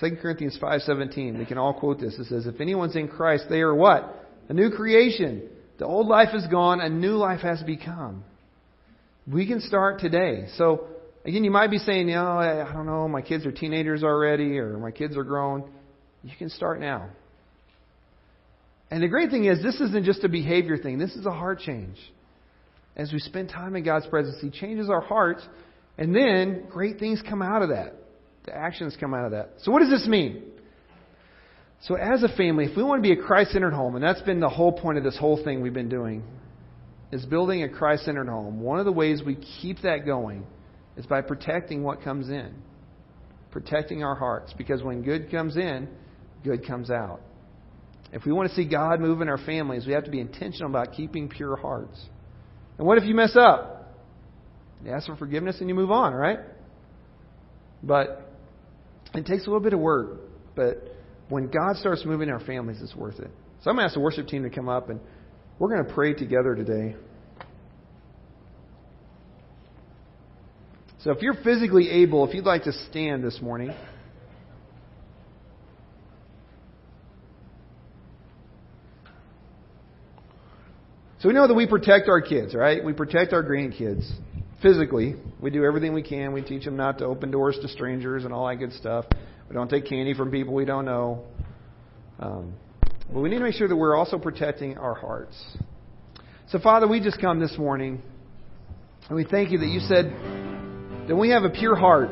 2 0.00 0.16
Corinthians 0.20 0.58
5:17. 0.58 1.38
We 1.38 1.44
can 1.44 1.58
all 1.58 1.72
quote 1.72 2.00
this. 2.00 2.18
It 2.18 2.26
says, 2.26 2.46
"If 2.46 2.60
anyone's 2.60 2.96
in 2.96 3.08
Christ, 3.08 3.48
they 3.48 3.60
are 3.60 3.74
what? 3.74 4.28
A 4.48 4.52
new 4.52 4.70
creation. 4.70 5.42
The 5.78 5.86
old 5.86 6.06
life 6.06 6.34
is 6.34 6.46
gone, 6.48 6.80
a 6.80 6.88
new 6.88 7.16
life 7.16 7.40
has 7.40 7.62
become." 7.62 8.24
We 9.30 9.46
can 9.46 9.60
start 9.60 10.00
today. 10.00 10.46
So, 10.56 10.86
again, 11.24 11.44
you 11.44 11.50
might 11.50 11.70
be 11.70 11.78
saying, 11.78 12.08
"You 12.08 12.16
know, 12.16 12.38
I 12.38 12.70
don't 12.72 12.86
know, 12.86 13.08
my 13.08 13.22
kids 13.22 13.46
are 13.46 13.52
teenagers 13.52 14.04
already 14.04 14.58
or 14.58 14.78
my 14.78 14.90
kids 14.90 15.16
are 15.16 15.24
grown." 15.24 15.64
You 16.22 16.32
can 16.38 16.48
start 16.48 16.80
now. 16.80 17.06
And 18.90 19.02
the 19.02 19.08
great 19.08 19.30
thing 19.30 19.44
is, 19.44 19.62
this 19.62 19.80
isn't 19.80 20.04
just 20.04 20.24
a 20.24 20.28
behavior 20.28 20.76
thing. 20.76 20.98
This 20.98 21.16
is 21.16 21.26
a 21.26 21.32
heart 21.32 21.60
change. 21.60 22.12
As 22.96 23.12
we 23.12 23.18
spend 23.18 23.48
time 23.48 23.74
in 23.76 23.82
God's 23.82 24.06
presence, 24.06 24.40
He 24.40 24.50
changes 24.50 24.90
our 24.90 25.00
hearts, 25.00 25.46
and 25.98 26.14
then 26.14 26.66
great 26.68 26.98
things 26.98 27.22
come 27.22 27.42
out 27.42 27.62
of 27.62 27.70
that. 27.70 27.94
The 28.44 28.54
actions 28.54 28.96
come 28.98 29.14
out 29.14 29.24
of 29.24 29.30
that. 29.32 29.54
So, 29.62 29.72
what 29.72 29.80
does 29.80 29.90
this 29.90 30.06
mean? 30.06 30.42
So, 31.82 31.96
as 31.96 32.22
a 32.22 32.28
family, 32.28 32.64
if 32.64 32.76
we 32.76 32.82
want 32.82 33.02
to 33.02 33.08
be 33.08 33.18
a 33.18 33.22
Christ 33.22 33.52
centered 33.52 33.72
home, 33.72 33.94
and 33.94 34.04
that's 34.04 34.22
been 34.22 34.40
the 34.40 34.48
whole 34.48 34.72
point 34.72 34.98
of 34.98 35.04
this 35.04 35.16
whole 35.18 35.42
thing 35.42 35.60
we've 35.60 35.74
been 35.74 35.88
doing, 35.88 36.22
is 37.12 37.24
building 37.26 37.62
a 37.62 37.68
Christ 37.68 38.04
centered 38.04 38.28
home. 38.28 38.60
One 38.60 38.78
of 38.78 38.84
the 38.84 38.92
ways 38.92 39.22
we 39.24 39.36
keep 39.36 39.82
that 39.82 40.04
going 40.04 40.46
is 40.96 41.06
by 41.06 41.20
protecting 41.20 41.82
what 41.82 42.02
comes 42.02 42.28
in, 42.28 42.54
protecting 43.50 44.02
our 44.02 44.14
hearts. 44.14 44.54
Because 44.56 44.82
when 44.82 45.02
good 45.02 45.30
comes 45.30 45.56
in, 45.56 45.88
good 46.42 46.66
comes 46.66 46.90
out. 46.90 47.20
If 48.12 48.24
we 48.24 48.32
want 48.32 48.48
to 48.48 48.54
see 48.54 48.64
God 48.64 49.00
move 49.00 49.20
in 49.20 49.28
our 49.28 49.38
families, 49.38 49.86
we 49.86 49.92
have 49.92 50.04
to 50.04 50.10
be 50.10 50.20
intentional 50.20 50.70
about 50.70 50.92
keeping 50.92 51.28
pure 51.28 51.56
hearts. 51.56 52.00
And 52.78 52.86
what 52.86 52.98
if 52.98 53.04
you 53.04 53.14
mess 53.14 53.36
up? 53.36 53.92
You 54.84 54.92
ask 54.92 55.06
for 55.06 55.16
forgiveness 55.16 55.56
and 55.60 55.68
you 55.68 55.74
move 55.74 55.90
on, 55.90 56.12
right? 56.12 56.38
But 57.82 58.33
it 59.14 59.26
takes 59.26 59.44
a 59.44 59.46
little 59.46 59.60
bit 59.60 59.72
of 59.72 59.80
work, 59.80 60.20
but 60.56 60.94
when 61.28 61.48
God 61.48 61.76
starts 61.76 62.04
moving 62.04 62.30
our 62.30 62.40
families, 62.40 62.80
it's 62.82 62.94
worth 62.94 63.18
it. 63.20 63.30
So 63.62 63.70
I'm 63.70 63.76
going 63.76 63.84
to 63.84 63.84
ask 63.84 63.94
the 63.94 64.00
worship 64.00 64.26
team 64.26 64.42
to 64.42 64.50
come 64.50 64.68
up, 64.68 64.90
and 64.90 65.00
we're 65.58 65.68
going 65.68 65.86
to 65.86 65.94
pray 65.94 66.14
together 66.14 66.54
today. 66.54 66.96
So 71.00 71.10
if 71.10 71.22
you're 71.22 71.34
physically 71.34 71.90
able, 71.90 72.26
if 72.26 72.34
you'd 72.34 72.44
like 72.44 72.64
to 72.64 72.72
stand 72.72 73.22
this 73.22 73.40
morning. 73.40 73.72
So 81.20 81.28
we 81.28 81.34
know 81.34 81.46
that 81.46 81.54
we 81.54 81.66
protect 81.66 82.08
our 82.08 82.20
kids, 82.20 82.54
right? 82.54 82.84
We 82.84 82.92
protect 82.92 83.32
our 83.32 83.42
grandkids 83.42 84.10
physically. 84.64 85.14
We 85.40 85.50
do 85.50 85.62
everything 85.62 85.92
we 85.92 86.02
can. 86.02 86.32
We 86.32 86.40
teach 86.40 86.64
them 86.64 86.74
not 86.74 86.98
to 86.98 87.04
open 87.04 87.30
doors 87.30 87.58
to 87.60 87.68
strangers 87.68 88.24
and 88.24 88.32
all 88.32 88.48
that 88.48 88.56
good 88.56 88.72
stuff. 88.72 89.04
We 89.48 89.54
don't 89.54 89.68
take 89.68 89.86
candy 89.86 90.14
from 90.14 90.30
people 90.30 90.54
we 90.54 90.64
don't 90.64 90.86
know. 90.86 91.26
Um, 92.18 92.54
but 93.12 93.20
we 93.20 93.28
need 93.28 93.38
to 93.38 93.44
make 93.44 93.54
sure 93.54 93.68
that 93.68 93.76
we're 93.76 93.94
also 93.94 94.18
protecting 94.18 94.78
our 94.78 94.94
hearts. 94.94 95.36
So, 96.48 96.58
Father, 96.58 96.88
we 96.88 96.98
just 96.98 97.20
come 97.20 97.40
this 97.40 97.58
morning 97.58 98.00
and 99.08 99.16
we 99.16 99.24
thank 99.24 99.50
you 99.50 99.58
that 99.58 99.66
you 99.66 99.80
said 99.80 100.06
that 101.08 101.14
we 101.14 101.28
have 101.28 101.44
a 101.44 101.50
pure 101.50 101.76
heart. 101.76 102.08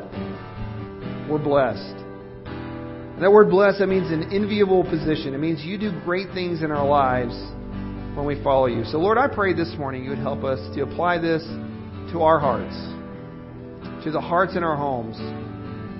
We're 1.27 1.43
blessed. 1.43 1.97
And 2.45 3.23
that 3.23 3.31
word 3.31 3.49
blessed, 3.49 3.79
that 3.79 3.87
means 3.87 4.11
an 4.11 4.31
enviable 4.31 4.83
position. 4.83 5.33
It 5.33 5.39
means 5.39 5.61
you 5.63 5.79
do 5.79 5.91
great 6.05 6.27
things 6.35 6.61
in 6.61 6.69
our 6.69 6.87
lives 6.87 7.33
when 8.15 8.27
we 8.27 8.43
follow 8.43 8.67
you. 8.67 8.83
So, 8.85 8.99
Lord, 8.99 9.17
I 9.17 9.27
pray 9.27 9.53
this 9.53 9.73
morning 9.75 10.03
you 10.03 10.11
would 10.11 10.19
help 10.19 10.43
us 10.43 10.59
to 10.75 10.83
apply 10.83 11.17
this 11.17 11.41
to 12.13 12.21
our 12.21 12.39
hearts, 12.39 12.75
to 14.05 14.11
the 14.11 14.21
hearts 14.21 14.55
in 14.55 14.63
our 14.63 14.77
homes, 14.77 15.17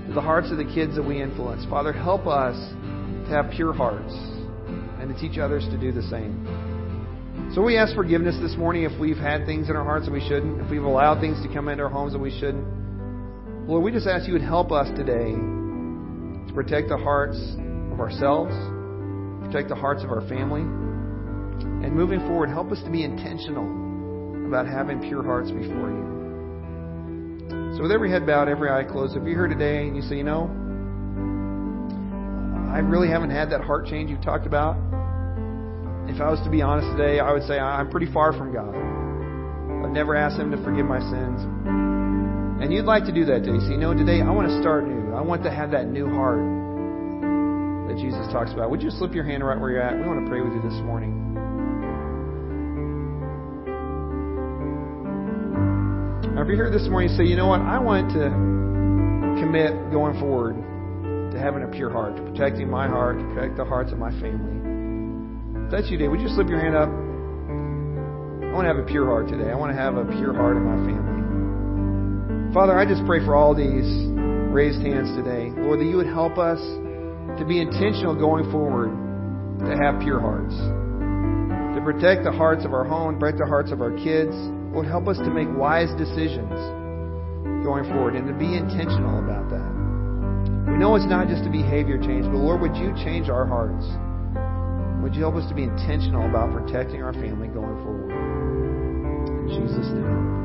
to 0.07 0.13
the 0.13 0.21
hearts 0.21 0.51
of 0.51 0.57
the 0.57 0.63
kids 0.63 0.95
that 0.95 1.01
we 1.01 1.19
influence. 1.19 1.65
Father, 1.65 1.91
help 1.91 2.27
us 2.27 2.55
to 2.55 3.29
have 3.29 3.49
pure 3.49 3.73
hearts 3.73 4.13
and 5.01 5.09
to 5.09 5.19
teach 5.19 5.39
others 5.39 5.65
to 5.71 5.77
do 5.77 5.91
the 5.91 6.03
same. 6.03 7.51
So 7.55 7.63
we 7.63 7.77
ask 7.79 7.95
forgiveness 7.95 8.37
this 8.39 8.55
morning 8.55 8.83
if 8.83 8.99
we've 8.99 9.17
had 9.17 9.47
things 9.47 9.71
in 9.71 9.75
our 9.75 9.83
hearts 9.83 10.05
that 10.05 10.11
we 10.11 10.21
shouldn't, 10.21 10.61
if 10.61 10.69
we've 10.69 10.83
allowed 10.83 11.19
things 11.19 11.41
to 11.41 11.51
come 11.51 11.67
into 11.67 11.83
our 11.83 11.89
homes 11.89 12.13
that 12.13 12.19
we 12.19 12.29
shouldn't. 12.39 13.67
Lord, 13.67 13.83
we 13.83 13.91
just 13.91 14.05
ask 14.05 14.27
you 14.27 14.33
would 14.33 14.43
help 14.43 14.71
us 14.71 14.87
today 14.95 15.33
to 15.33 16.51
protect 16.53 16.89
the 16.89 16.97
hearts 16.97 17.39
of 17.91 17.99
ourselves, 17.99 18.53
protect 19.47 19.67
the 19.67 19.75
hearts 19.75 20.03
of 20.03 20.11
our 20.11 20.21
family, 20.29 20.61
and 20.61 21.91
moving 21.91 22.19
forward, 22.19 22.49
help 22.49 22.71
us 22.71 22.83
to 22.83 22.91
be 22.91 23.03
intentional 23.03 23.82
about 24.53 24.67
having 24.67 25.01
pure 25.01 25.23
hearts 25.23 25.49
before 25.49 25.89
you. 25.89 26.05
So, 27.75 27.81
with 27.81 27.91
every 27.91 28.11
head 28.11 28.27
bowed, 28.27 28.47
every 28.47 28.69
eye 28.69 28.83
closed, 28.83 29.17
if 29.17 29.23
you're 29.23 29.33
here 29.33 29.47
today 29.47 29.87
and 29.87 29.95
you 29.95 30.03
say, 30.03 30.15
you 30.15 30.23
know, 30.23 30.45
I 32.69 32.77
really 32.77 33.09
haven't 33.09 33.31
had 33.31 33.49
that 33.49 33.61
heart 33.61 33.87
change 33.87 34.11
you've 34.11 34.21
talked 34.21 34.45
about, 34.45 34.77
if 36.05 36.21
I 36.21 36.29
was 36.29 36.39
to 36.45 36.51
be 36.51 36.61
honest 36.61 36.85
today, 36.95 37.19
I 37.19 37.33
would 37.33 37.41
say 37.49 37.57
I'm 37.57 37.89
pretty 37.89 38.13
far 38.13 38.31
from 38.31 38.53
God. 38.53 38.69
I've 38.69 39.89
never 39.89 40.15
asked 40.15 40.37
Him 40.37 40.51
to 40.51 40.57
forgive 40.63 40.85
my 40.85 40.99
sins. 41.01 41.41
And 42.61 42.71
you'd 42.71 42.85
like 42.85 43.05
to 43.05 43.11
do 43.11 43.25
that 43.25 43.41
today. 43.41 43.57
So, 43.57 43.73
you 43.73 43.77
know, 43.77 43.97
today 43.97 44.21
I 44.21 44.29
want 44.29 44.49
to 44.49 44.61
start 44.61 44.85
new. 44.85 45.15
I 45.17 45.21
want 45.21 45.41
to 45.45 45.51
have 45.51 45.71
that 45.71 45.87
new 45.87 46.13
heart 46.13 46.45
that 47.89 47.97
Jesus 47.97 48.21
talks 48.31 48.53
about. 48.53 48.69
Would 48.69 48.83
you 48.83 48.91
slip 48.91 49.15
your 49.15 49.25
hand 49.25 49.43
right 49.43 49.59
where 49.59 49.71
you're 49.71 49.81
at? 49.81 49.97
We 49.97 50.05
want 50.05 50.23
to 50.23 50.29
pray 50.29 50.41
with 50.41 50.53
you 50.53 50.61
this 50.61 50.77
morning. 50.85 51.32
If 56.43 56.49
you're 56.49 56.67
here 56.67 56.77
this 56.77 56.89
morning 56.91 57.07
say, 57.15 57.23
you 57.23 57.37
know 57.39 57.47
what, 57.47 57.61
I 57.61 57.79
want 57.79 58.11
to 58.19 58.27
commit 59.39 59.71
going 59.95 60.19
forward 60.19 60.59
to 61.31 61.39
having 61.39 61.63
a 61.63 61.71
pure 61.71 61.89
heart, 61.89 62.17
to 62.17 62.21
protecting 62.21 62.69
my 62.69 62.85
heart, 62.85 63.17
to 63.17 63.23
protect 63.31 63.55
the 63.55 63.63
hearts 63.63 63.93
of 63.93 63.97
my 63.97 64.11
family. 64.19 65.63
If 65.63 65.71
that's 65.71 65.87
you 65.87 65.95
today, 65.95 66.11
would 66.11 66.19
you 66.19 66.27
slip 66.35 66.51
your 66.51 66.59
hand 66.59 66.75
up? 66.75 66.91
I 66.91 68.51
want 68.51 68.67
to 68.67 68.75
have 68.75 68.83
a 68.83 68.83
pure 68.83 69.07
heart 69.07 69.31
today. 69.31 69.51
I 69.51 69.55
want 69.55 69.71
to 69.71 69.79
have 69.79 69.95
a 69.95 70.03
pure 70.03 70.35
heart 70.35 70.59
in 70.59 70.67
my 70.67 70.75
family. 70.83 72.51
Father, 72.51 72.77
I 72.77 72.83
just 72.83 73.07
pray 73.07 73.23
for 73.23 73.39
all 73.39 73.55
these 73.55 73.87
raised 74.51 74.83
hands 74.83 75.15
today. 75.15 75.47
Lord, 75.63 75.79
that 75.79 75.87
you 75.87 75.95
would 75.95 76.11
help 76.11 76.35
us 76.35 76.59
to 77.39 77.45
be 77.47 77.63
intentional 77.63 78.19
going 78.19 78.51
forward, 78.51 78.91
to 79.63 79.79
have 79.79 80.03
pure 80.03 80.19
hearts, 80.19 80.59
to 80.59 81.79
protect 81.87 82.27
the 82.27 82.35
hearts 82.35 82.67
of 82.67 82.75
our 82.75 82.83
home, 82.83 83.15
protect 83.15 83.39
the 83.39 83.47
hearts 83.47 83.71
of 83.71 83.79
our 83.79 83.95
kids. 83.95 84.35
Lord, 84.73 84.87
help 84.87 85.07
us 85.07 85.17
to 85.19 85.29
make 85.29 85.47
wise 85.55 85.93
decisions 85.97 86.49
going 87.63 87.85
forward 87.93 88.15
and 88.15 88.27
to 88.27 88.33
be 88.33 88.57
intentional 88.57 89.19
about 89.23 89.49
that. 89.49 89.69
We 90.67 90.77
know 90.79 90.95
it's 90.95 91.05
not 91.05 91.27
just 91.27 91.45
a 91.45 91.51
behavior 91.51 91.97
change, 92.01 92.25
but 92.25 92.41
Lord, 92.41 92.59
would 92.61 92.75
you 92.75 92.91
change 93.05 93.29
our 93.29 93.45
hearts? 93.45 93.85
Would 95.03 95.15
you 95.15 95.21
help 95.21 95.35
us 95.35 95.47
to 95.49 95.55
be 95.55 95.63
intentional 95.63 96.27
about 96.27 96.51
protecting 96.51 97.03
our 97.03 97.13
family 97.13 97.47
going 97.47 97.77
forward? 97.83 98.11
In 99.43 99.47
Jesus' 99.47 99.87
name. 99.93 100.42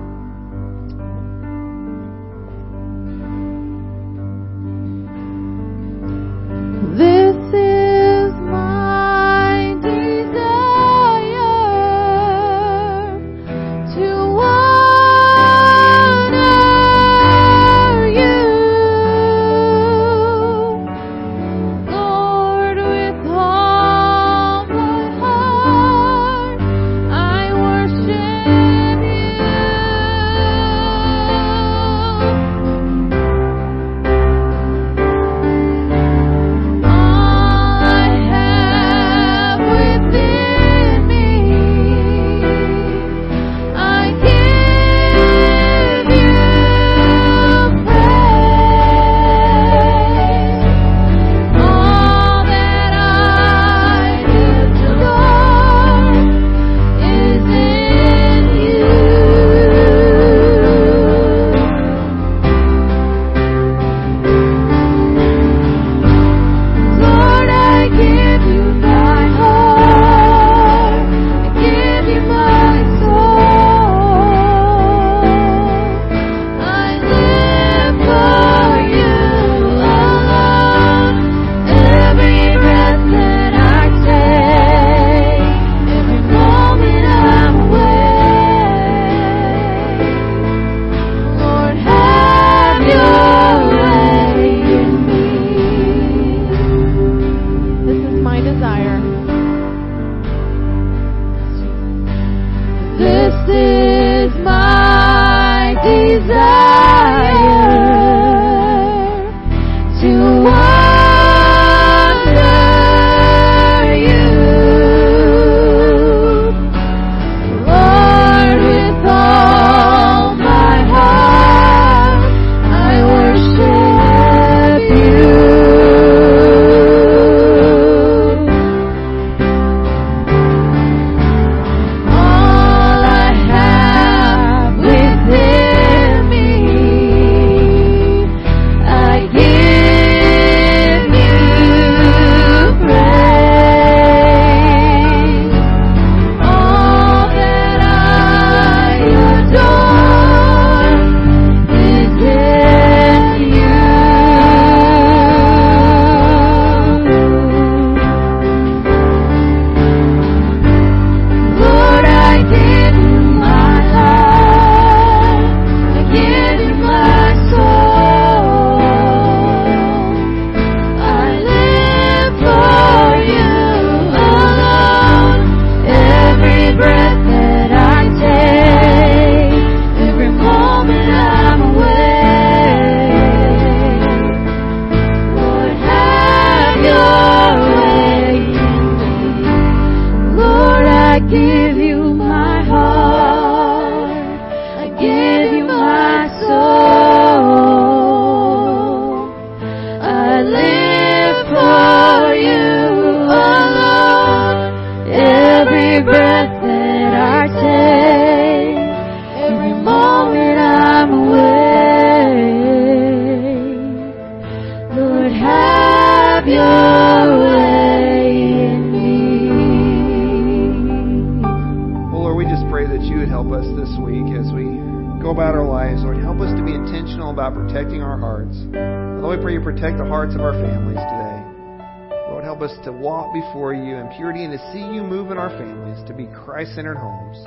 Christ-centered 236.44 236.96
homes. 236.96 237.38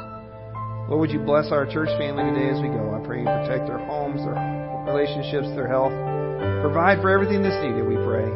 Lord, 0.88 1.00
would 1.02 1.12
you 1.12 1.20
bless 1.20 1.52
our 1.52 1.66
church 1.66 1.90
family 1.98 2.24
today 2.32 2.50
as 2.54 2.62
we 2.62 2.70
go? 2.70 2.94
I 2.94 3.00
pray 3.06 3.20
you 3.20 3.26
protect 3.26 3.68
their 3.68 3.80
homes, 3.80 4.22
their 4.24 4.36
relationships, 4.88 5.48
their 5.56 5.68
health. 5.68 5.92
Provide 6.62 7.02
for 7.02 7.10
everything 7.10 7.44
that's 7.44 7.58
needed, 7.64 7.84
we 7.88 7.96
pray. 8.06 8.30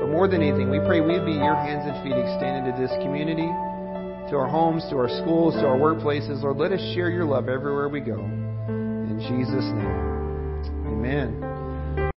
But 0.00 0.08
more 0.12 0.28
than 0.28 0.42
anything, 0.42 0.70
we 0.70 0.78
pray 0.84 1.00
we'd 1.00 1.24
be 1.24 1.32
your 1.32 1.56
hands 1.56 1.88
and 1.88 1.96
feet 2.04 2.14
extended 2.14 2.70
to 2.70 2.74
this 2.78 2.92
community, 3.02 3.48
to 4.30 4.36
our 4.36 4.48
homes, 4.48 4.84
to 4.90 4.96
our 4.96 5.08
schools, 5.08 5.54
to 5.54 5.66
our 5.66 5.78
workplaces. 5.78 6.42
Lord, 6.42 6.58
let 6.58 6.72
us 6.72 6.80
share 6.94 7.10
your 7.10 7.24
love 7.24 7.48
everywhere 7.48 7.88
we 7.88 8.00
go. 8.00 8.20
In 8.20 9.18
Jesus' 9.24 9.66
name, 9.72 10.92
amen. 10.92 11.55